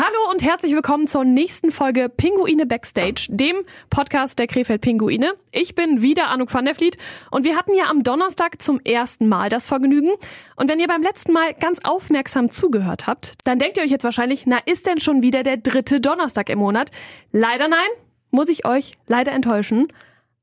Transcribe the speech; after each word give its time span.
Hallo 0.00 0.30
und 0.30 0.44
herzlich 0.44 0.76
willkommen 0.76 1.08
zur 1.08 1.24
nächsten 1.24 1.72
Folge 1.72 2.08
Pinguine 2.08 2.66
Backstage, 2.66 3.26
dem 3.30 3.56
Podcast 3.90 4.38
der 4.38 4.46
Krefeld 4.46 4.80
Pinguine. 4.80 5.32
Ich 5.50 5.74
bin 5.74 6.02
wieder 6.02 6.28
Anouk 6.28 6.54
van 6.54 6.66
der 6.66 6.76
Vliet 6.76 6.96
und 7.32 7.42
wir 7.42 7.56
hatten 7.56 7.74
ja 7.74 7.86
am 7.86 8.04
Donnerstag 8.04 8.62
zum 8.62 8.78
ersten 8.78 9.26
Mal 9.26 9.48
das 9.48 9.66
Vergnügen. 9.66 10.12
Und 10.54 10.68
wenn 10.70 10.78
ihr 10.78 10.86
beim 10.86 11.02
letzten 11.02 11.32
Mal 11.32 11.52
ganz 11.52 11.80
aufmerksam 11.82 12.48
zugehört 12.50 13.08
habt, 13.08 13.32
dann 13.42 13.58
denkt 13.58 13.76
ihr 13.76 13.82
euch 13.82 13.90
jetzt 13.90 14.04
wahrscheinlich, 14.04 14.46
na 14.46 14.58
ist 14.66 14.86
denn 14.86 15.00
schon 15.00 15.20
wieder 15.20 15.42
der 15.42 15.56
dritte 15.56 16.00
Donnerstag 16.00 16.48
im 16.48 16.60
Monat? 16.60 16.92
Leider 17.32 17.66
nein, 17.66 17.88
muss 18.30 18.48
ich 18.50 18.64
euch 18.64 18.92
leider 19.08 19.32
enttäuschen. 19.32 19.88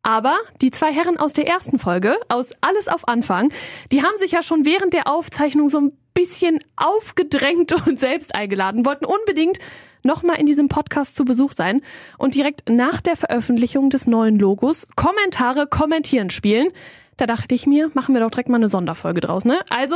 Aber 0.04 0.36
die 0.62 0.72
zwei 0.72 0.92
Herren 0.92 1.16
aus 1.16 1.32
der 1.32 1.48
ersten 1.48 1.80
Folge, 1.80 2.18
aus 2.28 2.52
Alles 2.60 2.90
auf 2.90 3.08
Anfang, 3.08 3.54
die 3.94 4.04
haben 4.04 4.18
sich 4.18 4.32
ja 4.32 4.44
schon 4.44 4.66
während 4.66 4.92
der 4.92 5.08
Aufzeichnung 5.08 5.70
so 5.70 5.80
ein 5.80 5.98
bisschen 6.16 6.60
aufgedrängt 6.76 7.72
und 7.88 8.00
selbst 8.00 8.34
eingeladen, 8.34 8.86
wollten 8.86 9.06
unbedingt 9.06 9.60
nochmal 10.02 10.40
in 10.40 10.48
diesem 10.48 10.70
Podcast 10.70 11.16
zu 11.16 11.26
Besuch 11.26 11.52
sein 11.52 11.82
und 12.18 12.34
direkt 12.34 12.70
nach 12.70 13.02
der 13.02 13.16
Veröffentlichung 13.16 13.92
des 13.92 14.08
neuen 14.08 14.40
Logos 14.40 14.88
Kommentare 14.96 15.68
kommentieren 15.68 16.32
spielen. 16.32 16.70
Da 17.18 17.26
dachte 17.26 17.56
ich 17.56 17.66
mir, 17.66 17.92
machen 17.94 18.14
wir 18.14 18.22
doch 18.22 18.30
direkt 18.30 18.50
mal 18.50 18.58
eine 18.58 18.70
Sonderfolge 18.70 19.22
draus, 19.22 19.46
ne? 19.46 19.60
Also, 19.70 19.96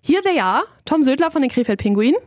hier 0.00 0.22
they 0.22 0.38
are, 0.38 0.64
Tom 0.84 1.02
Södler 1.02 1.30
von 1.30 1.42
den 1.42 1.50
Krefeld 1.50 1.80
Pinguinen. 1.80 2.20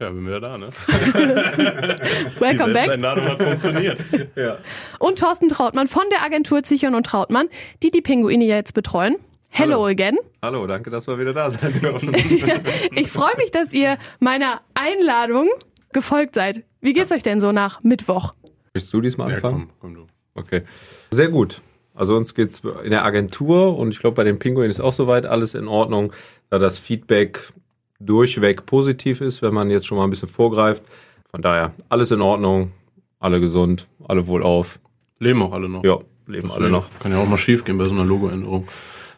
Ja, 0.00 0.10
bin 0.10 0.26
wieder 0.26 0.40
da, 0.40 0.58
ne? 0.58 0.68
Welcome 2.38 2.68
Die 2.68 2.72
back. 2.72 2.88
Einladung 2.88 3.24
hat 3.24 3.42
funktioniert. 3.42 3.98
Ja. 4.34 4.58
Und 4.98 5.18
Thorsten 5.18 5.48
Trautmann 5.48 5.86
von 5.86 6.04
der 6.10 6.22
Agentur 6.22 6.62
Zichern 6.62 6.94
und 6.94 7.06
Trautmann, 7.06 7.48
die 7.82 7.90
die 7.90 8.02
Pinguine 8.02 8.44
ja 8.44 8.56
jetzt 8.56 8.74
betreuen. 8.74 9.16
Hello 9.54 9.74
Hallo. 9.74 9.86
again. 9.86 10.16
Hallo, 10.40 10.66
danke, 10.66 10.88
dass 10.90 11.06
wir 11.06 11.18
wieder 11.18 11.34
da 11.34 11.50
sein 11.50 11.78
dürfen. 11.78 12.12
Ich 12.94 13.10
freue 13.10 13.36
mich, 13.36 13.50
dass 13.50 13.72
ihr 13.74 13.98
meiner 14.18 14.62
Einladung 14.74 15.48
gefolgt 15.92 16.34
seid. 16.36 16.64
Wie 16.80 16.94
geht's 16.94 17.12
euch 17.12 17.22
denn 17.22 17.38
so 17.38 17.52
nach 17.52 17.82
Mittwoch? 17.82 18.32
Willst 18.72 18.90
du 18.92 19.00
diesmal 19.02 19.28
Ja, 19.28 19.36
anfangen? 19.36 19.68
komm, 19.78 19.94
komm 19.94 19.94
du. 19.94 20.06
Okay. 20.34 20.62
Sehr 21.10 21.28
gut. 21.28 21.60
Also 21.94 22.16
uns 22.16 22.34
geht's 22.34 22.62
in 22.82 22.90
der 22.90 23.04
Agentur 23.04 23.76
und 23.76 23.90
ich 23.92 24.00
glaube 24.00 24.14
bei 24.14 24.24
den 24.24 24.38
Pinguinen 24.38 24.70
ist 24.70 24.80
auch 24.80 24.94
soweit 24.94 25.26
alles 25.26 25.54
in 25.54 25.68
Ordnung, 25.68 26.14
da 26.48 26.58
das 26.58 26.78
Feedback 26.78 27.52
durchweg 28.00 28.64
positiv 28.64 29.20
ist, 29.20 29.42
wenn 29.42 29.52
man 29.52 29.70
jetzt 29.70 29.86
schon 29.86 29.98
mal 29.98 30.04
ein 30.04 30.10
bisschen 30.10 30.28
vorgreift. 30.28 30.82
Von 31.30 31.42
daher 31.42 31.74
alles 31.90 32.10
in 32.10 32.22
Ordnung, 32.22 32.72
alle 33.20 33.38
gesund, 33.40 33.86
alle 34.08 34.26
wohlauf. 34.26 34.78
Leben 35.18 35.42
auch 35.42 35.52
alle 35.52 35.68
noch. 35.68 35.84
Ja, 35.84 35.98
leben 36.26 36.50
alle 36.50 36.70
noch. 36.70 36.88
Kann 37.00 37.12
ja 37.12 37.18
auch 37.18 37.28
mal 37.28 37.36
schief 37.36 37.64
gehen 37.64 37.76
bei 37.76 37.84
so 37.84 37.90
einer 37.92 38.04
Logoänderung. 38.04 38.66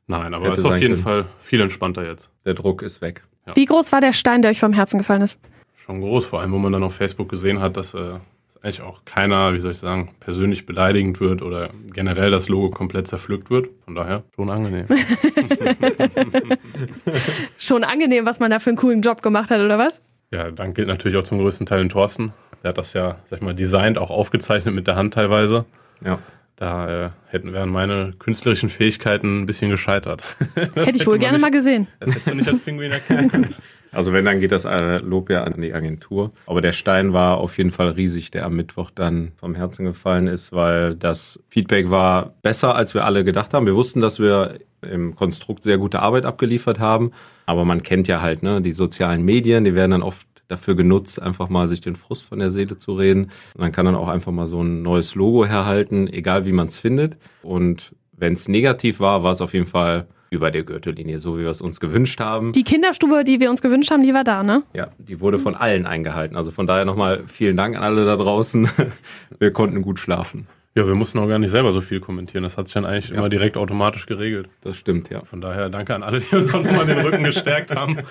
Nein, 0.06 0.34
aber 0.34 0.46
Hätte 0.46 0.56
ist 0.56 0.64
auf 0.64 0.78
jeden 0.78 0.94
können. 0.94 1.04
Fall 1.04 1.26
viel 1.40 1.60
entspannter 1.60 2.06
jetzt. 2.06 2.30
Der 2.44 2.54
Druck 2.54 2.82
ist 2.82 3.00
weg. 3.00 3.22
Wie 3.54 3.64
groß 3.64 3.92
war 3.92 4.00
der 4.00 4.12
Stein, 4.12 4.42
der 4.42 4.50
euch 4.50 4.60
vom 4.60 4.72
Herzen 4.72 4.98
gefallen 4.98 5.22
ist? 5.22 5.40
Schon 5.76 6.00
groß, 6.00 6.26
vor 6.26 6.40
allem, 6.40 6.52
wo 6.52 6.58
man 6.58 6.72
dann 6.72 6.82
auf 6.82 6.94
Facebook 6.94 7.28
gesehen 7.28 7.60
hat, 7.60 7.76
dass, 7.76 7.94
äh, 7.94 8.18
eigentlich 8.64 8.80
auch 8.80 9.04
keiner, 9.04 9.52
wie 9.52 9.60
soll 9.60 9.72
ich 9.72 9.78
sagen, 9.78 10.14
persönlich 10.20 10.64
beleidigend 10.64 11.20
wird 11.20 11.42
oder 11.42 11.68
generell 11.92 12.30
das 12.30 12.48
Logo 12.48 12.70
komplett 12.70 13.06
zerpflückt 13.06 13.50
wird. 13.50 13.68
Von 13.84 13.94
daher 13.94 14.22
schon 14.34 14.48
angenehm. 14.48 14.86
Schon 17.58 17.84
angenehm, 17.84 18.24
was 18.24 18.40
man 18.40 18.50
da 18.50 18.58
für 18.60 18.70
einen 18.70 18.78
coolen 18.78 19.02
Job 19.02 19.20
gemacht 19.20 19.50
hat, 19.50 19.60
oder 19.60 19.78
was? 19.78 20.00
ja, 20.30 20.50
Dank 20.50 20.74
gilt 20.74 20.88
natürlich 20.88 21.16
auch 21.18 21.22
zum 21.22 21.38
größten 21.38 21.66
Teil 21.66 21.80
den 21.80 21.90
Thorsten. 21.90 22.32
Der 22.62 22.70
hat 22.70 22.78
das 22.78 22.94
ja, 22.94 23.18
sag 23.28 23.38
ich 23.38 23.42
mal, 23.42 23.54
designt, 23.54 23.98
auch 23.98 24.10
aufgezeichnet 24.10 24.74
mit 24.74 24.86
der 24.86 24.96
Hand 24.96 25.14
teilweise. 25.14 25.66
Ja. 26.04 26.18
Da 26.56 27.06
äh, 27.06 27.10
hätten 27.26 27.52
wären 27.52 27.70
meine 27.70 28.12
künstlerischen 28.18 28.68
Fähigkeiten 28.68 29.42
ein 29.42 29.46
bisschen 29.46 29.70
gescheitert. 29.70 30.22
Hätte 30.54 30.96
ich 30.96 31.06
wohl 31.06 31.18
gerne 31.18 31.38
nicht, 31.38 31.42
mal 31.42 31.50
gesehen. 31.50 31.88
Das 31.98 32.10
hättest 32.10 32.30
du 32.30 32.34
nicht 32.36 32.48
als 32.48 32.60
Pinguin 32.60 32.92
erkennen 32.92 33.30
können. 33.30 33.54
Also 33.94 34.12
wenn, 34.12 34.24
dann 34.24 34.40
geht 34.40 34.50
das 34.50 34.64
äh, 34.64 34.98
Lob 34.98 35.30
ja 35.30 35.44
an 35.44 35.60
die 35.60 35.72
Agentur. 35.72 36.32
Aber 36.46 36.60
der 36.60 36.72
Stein 36.72 37.12
war 37.12 37.38
auf 37.38 37.58
jeden 37.58 37.70
Fall 37.70 37.90
riesig, 37.90 38.32
der 38.32 38.44
am 38.44 38.56
Mittwoch 38.56 38.90
dann 38.90 39.30
vom 39.36 39.54
Herzen 39.54 39.84
gefallen 39.84 40.26
ist, 40.26 40.52
weil 40.52 40.96
das 40.96 41.38
Feedback 41.48 41.90
war 41.90 42.34
besser, 42.42 42.74
als 42.74 42.94
wir 42.94 43.04
alle 43.04 43.22
gedacht 43.22 43.54
haben. 43.54 43.66
Wir 43.66 43.76
wussten, 43.76 44.00
dass 44.00 44.18
wir 44.18 44.58
im 44.82 45.14
Konstrukt 45.14 45.62
sehr 45.62 45.78
gute 45.78 46.00
Arbeit 46.00 46.24
abgeliefert 46.24 46.80
haben. 46.80 47.12
Aber 47.46 47.64
man 47.64 47.84
kennt 47.84 48.08
ja 48.08 48.20
halt 48.20 48.42
ne, 48.42 48.60
die 48.60 48.72
sozialen 48.72 49.22
Medien, 49.22 49.62
die 49.62 49.76
werden 49.76 49.92
dann 49.92 50.02
oft 50.02 50.26
dafür 50.48 50.74
genutzt, 50.74 51.20
einfach 51.20 51.48
mal 51.48 51.68
sich 51.68 51.80
den 51.80 51.96
Frust 51.96 52.24
von 52.24 52.38
der 52.38 52.50
Seele 52.50 52.76
zu 52.76 52.94
reden. 52.94 53.30
Dann 53.56 53.72
kann 53.72 53.86
dann 53.86 53.94
auch 53.94 54.08
einfach 54.08 54.32
mal 54.32 54.46
so 54.46 54.62
ein 54.62 54.82
neues 54.82 55.14
Logo 55.14 55.46
herhalten, 55.46 56.06
egal 56.06 56.46
wie 56.46 56.52
man 56.52 56.66
es 56.66 56.78
findet. 56.78 57.16
Und 57.42 57.94
wenn 58.12 58.34
es 58.34 58.48
negativ 58.48 59.00
war, 59.00 59.22
war 59.22 59.32
es 59.32 59.40
auf 59.40 59.54
jeden 59.54 59.66
Fall 59.66 60.06
über 60.30 60.50
der 60.50 60.64
Gürtellinie, 60.64 61.18
so 61.18 61.38
wie 61.38 61.42
wir 61.42 61.50
es 61.50 61.62
uns 61.62 61.80
gewünscht 61.80 62.20
haben. 62.20 62.52
Die 62.52 62.64
Kinderstube, 62.64 63.24
die 63.24 63.40
wir 63.40 63.50
uns 63.50 63.62
gewünscht 63.62 63.90
haben, 63.90 64.02
die 64.02 64.12
war 64.12 64.24
da, 64.24 64.42
ne? 64.42 64.64
Ja, 64.74 64.90
die 64.98 65.20
wurde 65.20 65.38
von 65.38 65.54
allen 65.54 65.86
eingehalten. 65.86 66.36
Also 66.36 66.50
von 66.50 66.66
daher 66.66 66.84
nochmal 66.84 67.24
vielen 67.26 67.56
Dank 67.56 67.76
an 67.76 67.82
alle 67.82 68.04
da 68.04 68.16
draußen. 68.16 68.68
Wir 69.38 69.52
konnten 69.52 69.82
gut 69.82 69.98
schlafen. 69.98 70.46
Ja, 70.76 70.84
wir 70.88 70.96
mussten 70.96 71.20
auch 71.20 71.28
gar 71.28 71.38
nicht 71.38 71.50
selber 71.50 71.72
so 71.72 71.80
viel 71.80 72.00
kommentieren. 72.00 72.42
Das 72.42 72.58
hat 72.58 72.66
sich 72.66 72.74
dann 72.74 72.84
eigentlich 72.84 73.12
immer 73.12 73.28
direkt 73.28 73.56
automatisch 73.56 74.06
geregelt. 74.06 74.48
Das 74.60 74.76
stimmt, 74.76 75.08
ja. 75.08 75.24
Von 75.24 75.40
daher 75.40 75.70
danke 75.70 75.94
an 75.94 76.02
alle, 76.02 76.18
die 76.18 76.34
uns 76.34 76.52
auch 76.52 76.64
nochmal 76.64 76.86
den 76.86 76.98
Rücken 76.98 77.22
gestärkt 77.24 77.74
haben. 77.74 78.00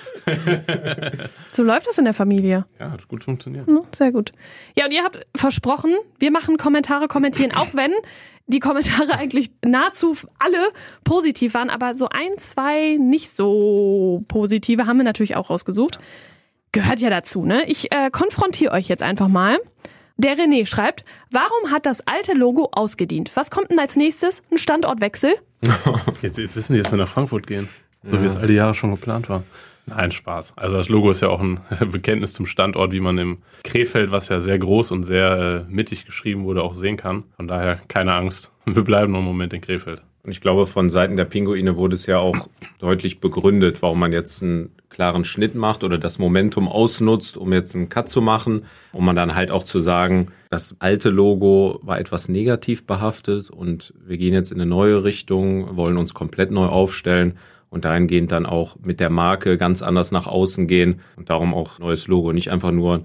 So 1.51 1.61
läuft 1.61 1.87
das 1.87 1.97
in 1.97 2.05
der 2.05 2.13
Familie. 2.13 2.65
Ja, 2.79 2.91
hat 2.91 3.07
gut 3.07 3.23
funktioniert. 3.23 3.67
Hm, 3.67 3.81
Sehr 3.93 4.11
gut. 4.11 4.31
Ja, 4.75 4.85
und 4.85 4.91
ihr 4.91 5.03
habt 5.03 5.25
versprochen, 5.35 5.95
wir 6.17 6.31
machen 6.31 6.57
Kommentare 6.57 7.07
kommentieren, 7.07 7.51
auch 7.51 7.73
wenn 7.73 7.91
die 8.47 8.59
Kommentare 8.59 9.17
eigentlich 9.17 9.51
nahezu 9.63 10.15
alle 10.39 10.57
positiv 11.03 11.53
waren, 11.53 11.69
aber 11.69 11.95
so 11.95 12.09
ein, 12.09 12.37
zwei 12.39 12.97
nicht 12.99 13.31
so 13.35 14.23
positive 14.27 14.87
haben 14.87 14.97
wir 14.97 15.03
natürlich 15.03 15.35
auch 15.35 15.49
rausgesucht. 15.49 15.99
Gehört 16.71 16.99
ja 16.99 17.09
dazu, 17.09 17.45
ne? 17.45 17.63
Ich 17.67 17.91
äh, 17.93 18.09
konfrontiere 18.09 18.73
euch 18.73 18.87
jetzt 18.87 19.03
einfach 19.03 19.27
mal. 19.27 19.59
Der 20.17 20.37
René 20.37 20.67
schreibt, 20.67 21.05
warum 21.31 21.71
hat 21.71 21.87
das 21.87 22.01
alte 22.07 22.33
Logo 22.33 22.69
ausgedient? 22.71 23.31
Was 23.33 23.49
kommt 23.49 23.71
denn 23.71 23.79
als 23.79 23.95
nächstes? 23.95 24.43
Ein 24.51 24.59
Standortwechsel? 24.59 25.33
Jetzt, 26.21 26.37
jetzt 26.37 26.55
wissen 26.55 26.73
die, 26.73 26.81
dass 26.81 26.91
wir 26.91 26.97
nach 26.97 27.07
Frankfurt 27.07 27.47
gehen. 27.47 27.69
So 28.03 28.21
wie 28.21 28.25
es 28.25 28.35
all 28.35 28.47
die 28.47 28.53
Jahre 28.53 28.73
schon 28.73 28.91
geplant 28.91 29.29
war. 29.29 29.43
Nein, 29.85 30.11
Spaß. 30.11 30.53
Also 30.57 30.77
das 30.77 30.89
Logo 30.89 31.09
ist 31.09 31.21
ja 31.21 31.29
auch 31.29 31.41
ein 31.41 31.59
Bekenntnis 31.91 32.33
zum 32.33 32.45
Standort, 32.45 32.91
wie 32.91 32.99
man 32.99 33.17
im 33.17 33.37
Krefeld, 33.63 34.11
was 34.11 34.29
ja 34.29 34.39
sehr 34.39 34.59
groß 34.59 34.91
und 34.91 35.03
sehr 35.03 35.65
äh, 35.67 35.73
mittig 35.73 36.05
geschrieben 36.05 36.43
wurde, 36.43 36.63
auch 36.63 36.73
sehen 36.73 36.97
kann. 36.97 37.23
Von 37.35 37.47
daher 37.47 37.79
keine 37.87 38.13
Angst. 38.13 38.51
Wir 38.65 38.83
bleiben 38.83 39.11
noch 39.11 39.19
einen 39.19 39.27
Moment 39.27 39.53
in 39.53 39.61
Krefeld. 39.61 40.01
Und 40.23 40.31
ich 40.31 40.41
glaube, 40.41 40.65
von 40.65 40.89
Seiten 40.89 41.17
der 41.17 41.25
Pinguine 41.25 41.75
wurde 41.75 41.95
es 41.95 42.05
ja 42.05 42.17
auch 42.17 42.47
deutlich 42.79 43.19
begründet, 43.19 43.81
warum 43.81 43.99
man 43.99 44.13
jetzt 44.13 44.41
einen 44.41 44.73
klaren 44.93 45.25
Schnitt 45.25 45.55
macht 45.55 45.83
oder 45.83 45.97
das 45.97 46.19
Momentum 46.19 46.69
ausnutzt, 46.69 47.35
um 47.35 47.51
jetzt 47.51 47.75
einen 47.75 47.89
Cut 47.89 48.07
zu 48.07 48.21
machen, 48.21 48.65
um 48.93 49.03
man 49.03 49.15
dann 49.15 49.35
halt 49.35 49.51
auch 49.51 49.63
zu 49.63 49.79
sagen, 49.79 50.27
das 50.49 50.75
alte 50.79 51.09
Logo 51.09 51.79
war 51.83 51.99
etwas 51.99 52.29
negativ 52.29 52.85
behaftet 52.85 53.49
und 53.49 53.93
wir 54.05 54.17
gehen 54.17 54.33
jetzt 54.33 54.51
in 54.51 54.61
eine 54.61 54.69
neue 54.69 55.03
Richtung, 55.03 55.75
wollen 55.75 55.97
uns 55.97 56.13
komplett 56.13 56.51
neu 56.51 56.67
aufstellen 56.67 57.37
und 57.69 57.85
dahingehend 57.85 58.31
dann 58.31 58.45
auch 58.45 58.77
mit 58.81 58.99
der 58.99 59.09
Marke 59.09 59.57
ganz 59.57 59.81
anders 59.81 60.11
nach 60.11 60.27
außen 60.27 60.67
gehen 60.67 61.01
und 61.17 61.29
darum 61.29 61.53
auch 61.53 61.79
neues 61.79 62.07
Logo, 62.07 62.31
nicht 62.31 62.51
einfach 62.51 62.71
nur 62.71 63.03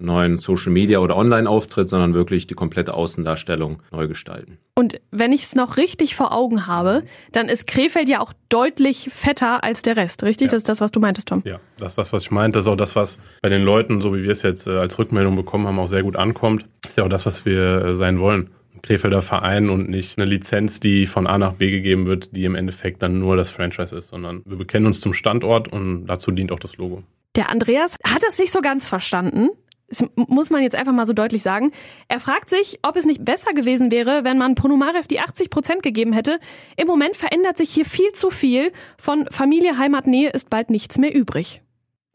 neuen 0.00 0.36
Social 0.38 0.72
Media 0.72 0.98
oder 0.98 1.16
Online-Auftritt, 1.16 1.88
sondern 1.88 2.14
wirklich 2.14 2.46
die 2.46 2.54
komplette 2.54 2.94
Außendarstellung 2.94 3.82
neu 3.92 4.08
gestalten. 4.08 4.58
Und 4.74 5.00
wenn 5.10 5.32
ich 5.32 5.42
es 5.42 5.54
noch 5.54 5.76
richtig 5.76 6.14
vor 6.14 6.32
Augen 6.32 6.66
habe, 6.66 7.02
dann 7.32 7.48
ist 7.48 7.66
Krefeld 7.66 8.08
ja 8.08 8.20
auch 8.20 8.32
deutlich 8.48 9.08
fetter 9.10 9.62
als 9.62 9.82
der 9.82 9.96
Rest, 9.96 10.22
richtig? 10.22 10.46
Ja. 10.46 10.52
Das 10.52 10.58
ist 10.62 10.68
das, 10.68 10.80
was 10.80 10.90
du 10.90 11.00
meintest, 11.00 11.28
Tom. 11.28 11.42
Ja, 11.44 11.60
das 11.78 11.92
ist 11.92 11.98
das, 11.98 12.12
was 12.12 12.22
ich 12.22 12.30
meinte. 12.30 12.58
Das 12.58 12.66
ist 12.66 12.72
auch 12.72 12.76
das, 12.76 12.96
was 12.96 13.18
bei 13.42 13.48
den 13.48 13.62
Leuten, 13.62 14.00
so 14.00 14.14
wie 14.14 14.22
wir 14.22 14.30
es 14.30 14.42
jetzt 14.42 14.66
äh, 14.66 14.70
als 14.70 14.98
Rückmeldung 14.98 15.36
bekommen 15.36 15.66
haben, 15.66 15.78
auch 15.78 15.88
sehr 15.88 16.02
gut 16.02 16.16
ankommt. 16.16 16.64
Das 16.82 16.92
ist 16.92 16.96
ja 16.96 17.04
auch 17.04 17.08
das, 17.08 17.26
was 17.26 17.44
wir 17.44 17.84
äh, 17.84 17.94
sein 17.94 18.20
wollen. 18.20 18.50
Ein 18.74 18.82
Krefelder 18.82 19.20
Verein 19.20 19.68
und 19.68 19.90
nicht 19.90 20.18
eine 20.18 20.24
Lizenz, 20.24 20.80
die 20.80 21.06
von 21.06 21.26
A 21.26 21.36
nach 21.36 21.54
B 21.54 21.70
gegeben 21.70 22.06
wird, 22.06 22.34
die 22.34 22.44
im 22.44 22.54
Endeffekt 22.54 23.02
dann 23.02 23.18
nur 23.18 23.36
das 23.36 23.50
Franchise 23.50 23.94
ist, 23.94 24.08
sondern 24.08 24.42
wir 24.46 24.56
bekennen 24.56 24.86
uns 24.86 25.00
zum 25.00 25.12
Standort 25.12 25.68
und 25.68 26.06
dazu 26.06 26.30
dient 26.30 26.52
auch 26.52 26.60
das 26.60 26.76
Logo. 26.78 27.02
Der 27.36 27.50
Andreas 27.50 27.96
hat 28.04 28.22
das 28.22 28.38
nicht 28.38 28.52
so 28.52 28.60
ganz 28.60 28.86
verstanden. 28.86 29.50
Das 29.90 30.04
muss 30.14 30.50
man 30.50 30.62
jetzt 30.62 30.76
einfach 30.76 30.92
mal 30.92 31.04
so 31.04 31.12
deutlich 31.12 31.42
sagen. 31.42 31.72
Er 32.08 32.20
fragt 32.20 32.48
sich, 32.48 32.78
ob 32.82 32.96
es 32.96 33.06
nicht 33.06 33.24
besser 33.24 33.52
gewesen 33.52 33.90
wäre, 33.90 34.22
wenn 34.22 34.38
man 34.38 34.54
Ponomarev 34.54 35.08
die 35.08 35.18
80 35.18 35.50
Prozent 35.50 35.82
gegeben 35.82 36.12
hätte. 36.12 36.38
Im 36.76 36.86
Moment 36.86 37.16
verändert 37.16 37.58
sich 37.58 37.70
hier 37.70 37.84
viel 37.84 38.12
zu 38.12 38.30
viel. 38.30 38.72
Von 38.98 39.26
Familie, 39.30 39.78
Heimat, 39.78 40.06
Nähe 40.06 40.30
ist 40.30 40.48
bald 40.48 40.70
nichts 40.70 40.96
mehr 40.96 41.12
übrig. 41.12 41.62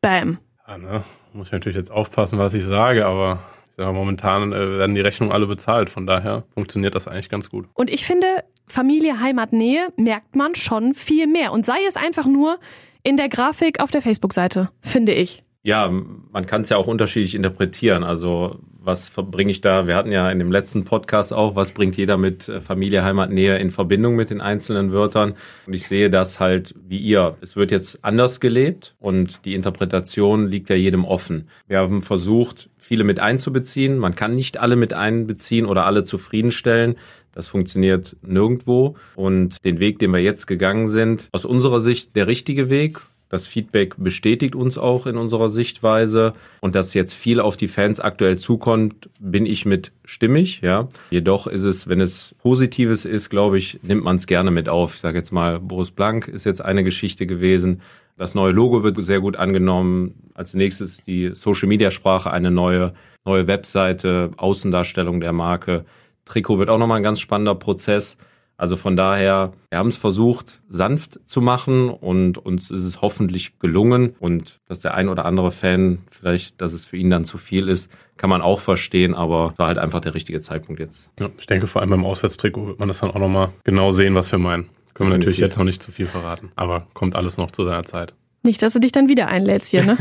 Bam. 0.02 0.40
Ja, 0.68 0.78
ne? 0.78 1.04
Muss 1.34 1.48
ich 1.48 1.54
natürlich 1.54 1.76
jetzt 1.76 1.92
aufpassen, 1.92 2.40
was 2.40 2.54
ich 2.54 2.64
sage, 2.64 3.06
aber 3.06 3.40
ich 3.70 3.76
sage, 3.76 3.92
momentan 3.92 4.54
äh, 4.54 4.78
werden 4.78 4.96
die 4.96 5.02
Rechnungen 5.02 5.34
alle 5.34 5.48
bezahlt. 5.48 5.90
Von 5.90 6.08
daher 6.08 6.46
funktioniert 6.54 6.96
das 6.96 7.10
eigentlich 7.10 7.30
ganz 7.30 7.50
gut. 7.50 7.68
Und 7.74 7.90
ich 7.90 8.06
finde, 8.06 8.28
Familie, 8.68 9.20
Heimat, 9.20 9.52
Nähe 9.52 9.90
merkt 9.98 10.38
man 10.38 10.56
schon 10.56 10.94
viel 10.94 11.28
mehr. 11.28 11.52
Und 11.52 11.66
sei 11.66 11.80
es 11.88 11.98
einfach 11.98 12.26
nur 12.26 12.58
in 13.04 13.18
der 13.18 13.28
Grafik 13.28 13.82
auf 13.82 13.92
der 13.92 14.02
Facebook-Seite, 14.02 14.70
finde 14.82 15.12
ich. 15.12 15.45
Ja, 15.66 15.90
man 15.90 16.46
kann 16.46 16.62
es 16.62 16.70
ja 16.70 16.78
auch 16.78 16.86
unterschiedlich 16.86 17.34
interpretieren. 17.34 18.04
Also 18.04 18.60
was 18.84 19.10
bringe 19.10 19.50
ich 19.50 19.62
da? 19.62 19.88
Wir 19.88 19.96
hatten 19.96 20.12
ja 20.12 20.30
in 20.30 20.38
dem 20.38 20.52
letzten 20.52 20.84
Podcast 20.84 21.34
auch, 21.34 21.56
was 21.56 21.72
bringt 21.72 21.98
jeder 21.98 22.20
mit 22.20 22.48
äh, 22.48 22.62
Familie, 22.62 23.04
Heimat, 23.04 23.32
Nähe 23.32 23.58
in 23.58 23.72
Verbindung 23.72 24.16
mit 24.16 24.30
den 24.30 24.42
einzelnen 24.42 24.92
Wörtern? 24.92 25.34
Und 25.66 25.74
ich 25.74 25.88
sehe 25.88 26.12
das 26.12 26.40
halt 26.40 26.76
wie 26.88 27.00
ihr. 27.00 27.36
Es 27.42 27.56
wird 27.56 27.72
jetzt 27.72 27.98
anders 28.04 28.40
gelebt 28.40 28.94
und 29.00 29.44
die 29.44 29.56
Interpretation 29.56 30.48
liegt 30.48 30.70
ja 30.70 30.76
jedem 30.76 31.04
offen. 31.04 31.50
Wir 31.68 31.80
haben 31.80 32.04
versucht, 32.04 32.70
viele 32.78 33.04
mit 33.04 33.20
einzubeziehen. 33.20 33.98
Man 33.98 34.14
kann 34.14 34.36
nicht 34.36 34.58
alle 34.58 34.76
mit 34.76 34.94
einbeziehen 34.94 35.66
oder 35.66 35.88
alle 35.88 36.04
zufriedenstellen. 36.04 36.96
Das 37.32 37.48
funktioniert 37.48 38.16
nirgendwo. 38.22 38.98
Und 39.16 39.66
den 39.66 39.80
Weg, 39.80 39.98
den 39.98 40.12
wir 40.12 40.22
jetzt 40.22 40.46
gegangen 40.46 40.88
sind, 40.88 41.28
aus 41.32 41.44
unserer 41.44 41.80
Sicht 41.80 42.16
der 42.16 42.28
richtige 42.28 42.70
Weg. 42.70 43.02
Das 43.30 43.48
Feedback 43.48 43.96
bestätigt 43.98 44.56
uns 44.56 44.78
auch 44.78 45.08
in 45.08 45.18
unserer 45.18 45.50
Sichtweise. 45.50 46.34
Und 46.62 46.76
dass 46.76 46.94
jetzt 46.94 47.14
viel 47.14 47.40
auf 47.40 47.58
die 47.58 47.68
Fans 47.68 48.00
aktuell 48.00 48.38
zukommt, 48.38 49.10
bin 49.20 49.46
ich 49.46 49.66
mit 49.66 49.92
stimmig, 50.04 50.62
ja. 50.62 50.90
Jedoch 51.10 51.48
ist 51.48 51.64
es, 51.64 51.88
wenn 51.88 52.02
es 52.02 52.36
Positives 52.40 53.04
ist, 53.04 53.30
glaube 53.30 53.58
ich, 53.58 53.80
nimmt 53.82 54.04
man 54.04 54.18
es 54.18 54.28
gerne 54.28 54.52
mit 54.52 54.70
auf. 54.70 54.96
Ich 54.96 55.02
sage 55.02 55.18
jetzt 55.18 55.32
mal, 55.32 55.60
Boris 55.60 55.92
Blank 55.92 56.28
ist 56.28 56.46
jetzt 56.46 56.64
eine 56.64 56.84
Geschichte 56.84 57.26
gewesen. 57.26 57.82
Das 58.18 58.36
neue 58.36 58.52
Logo 58.52 58.84
wird 58.84 59.04
sehr 59.04 59.20
gut 59.20 59.36
angenommen. 59.36 60.30
Als 60.34 60.54
nächstes 60.54 61.04
die 61.04 61.32
Social 61.34 61.68
Media 61.68 61.92
Sprache, 61.92 62.32
eine 62.32 62.52
neue, 62.52 62.94
neue 63.26 63.48
Webseite, 63.48 64.32
Außendarstellung 64.38 65.20
der 65.20 65.34
Marke. 65.34 65.86
Trikot 66.26 66.60
wird 66.60 66.70
auch 66.70 66.78
nochmal 66.78 66.98
ein 66.98 67.04
ganz 67.04 67.20
spannender 67.20 67.56
Prozess. 67.56 68.18
Also 68.58 68.76
von 68.78 68.96
daher, 68.96 69.54
wir 69.70 69.80
haben 69.80 69.90
es 69.90 69.98
versucht, 69.98 70.62
sanft 70.68 71.20
zu 71.26 71.42
machen 71.42 71.90
und 71.90 72.38
uns 72.38 72.72
ist 72.72 72.84
es 72.84 73.02
hoffentlich 73.02 73.60
gelungen. 73.60 74.16
Und 74.20 74.60
dass 74.68 74.80
der 74.80 74.94
ein 74.94 75.10
oder 75.10 75.26
andere 75.26 75.52
Fan 75.52 76.00
vielleicht, 76.10 76.62
dass 76.62 76.74
es 76.74 76.86
für 76.86 76.98
ihn 76.98 77.10
dann 77.10 77.26
zu 77.26 77.38
viel 77.38 77.68
ist, 77.68 77.92
kann 78.18 78.30
man 78.30 78.42
auch 78.42 78.62
verstehen, 78.62 79.14
aber 79.14 79.52
es 79.54 79.60
war 79.60 79.68
halt 79.68 79.78
einfach 79.78 80.00
der 80.00 80.14
richtige 80.14 80.40
Zeitpunkt 80.40 80.80
jetzt. 80.80 81.10
Ja, 81.20 81.30
ich 81.38 81.48
denke, 81.48 81.68
vor 81.68 81.82
allem 81.82 81.90
beim 81.90 82.06
Auswärtstrikot 82.06 82.68
wird 82.68 82.80
man 82.80 82.88
das 82.88 83.00
dann 83.00 83.12
auch 83.12 83.20
nochmal 83.20 83.50
genau 83.64 83.92
sehen, 83.92 84.16
was 84.16 84.32
wir 84.32 84.40
meinen. 84.40 84.70
Können 84.94 85.10
wir 85.10 85.18
natürlich 85.18 85.40
jetzt 85.40 85.58
noch 85.58 85.66
nicht 85.66 85.84
zu 85.84 85.92
viel 85.92 86.08
verraten, 86.08 86.54
aber 86.56 86.88
kommt 86.94 87.18
alles 87.18 87.38
noch 87.38 87.52
zu 87.52 87.66
seiner 87.66 87.84
Zeit. 87.84 88.14
Nicht, 88.44 88.62
dass 88.62 88.74
du 88.74 88.80
dich 88.80 88.92
dann 88.92 89.10
wieder 89.10 89.28
einlädst 89.28 89.72
hier, 89.72 89.84
ne? 89.84 89.98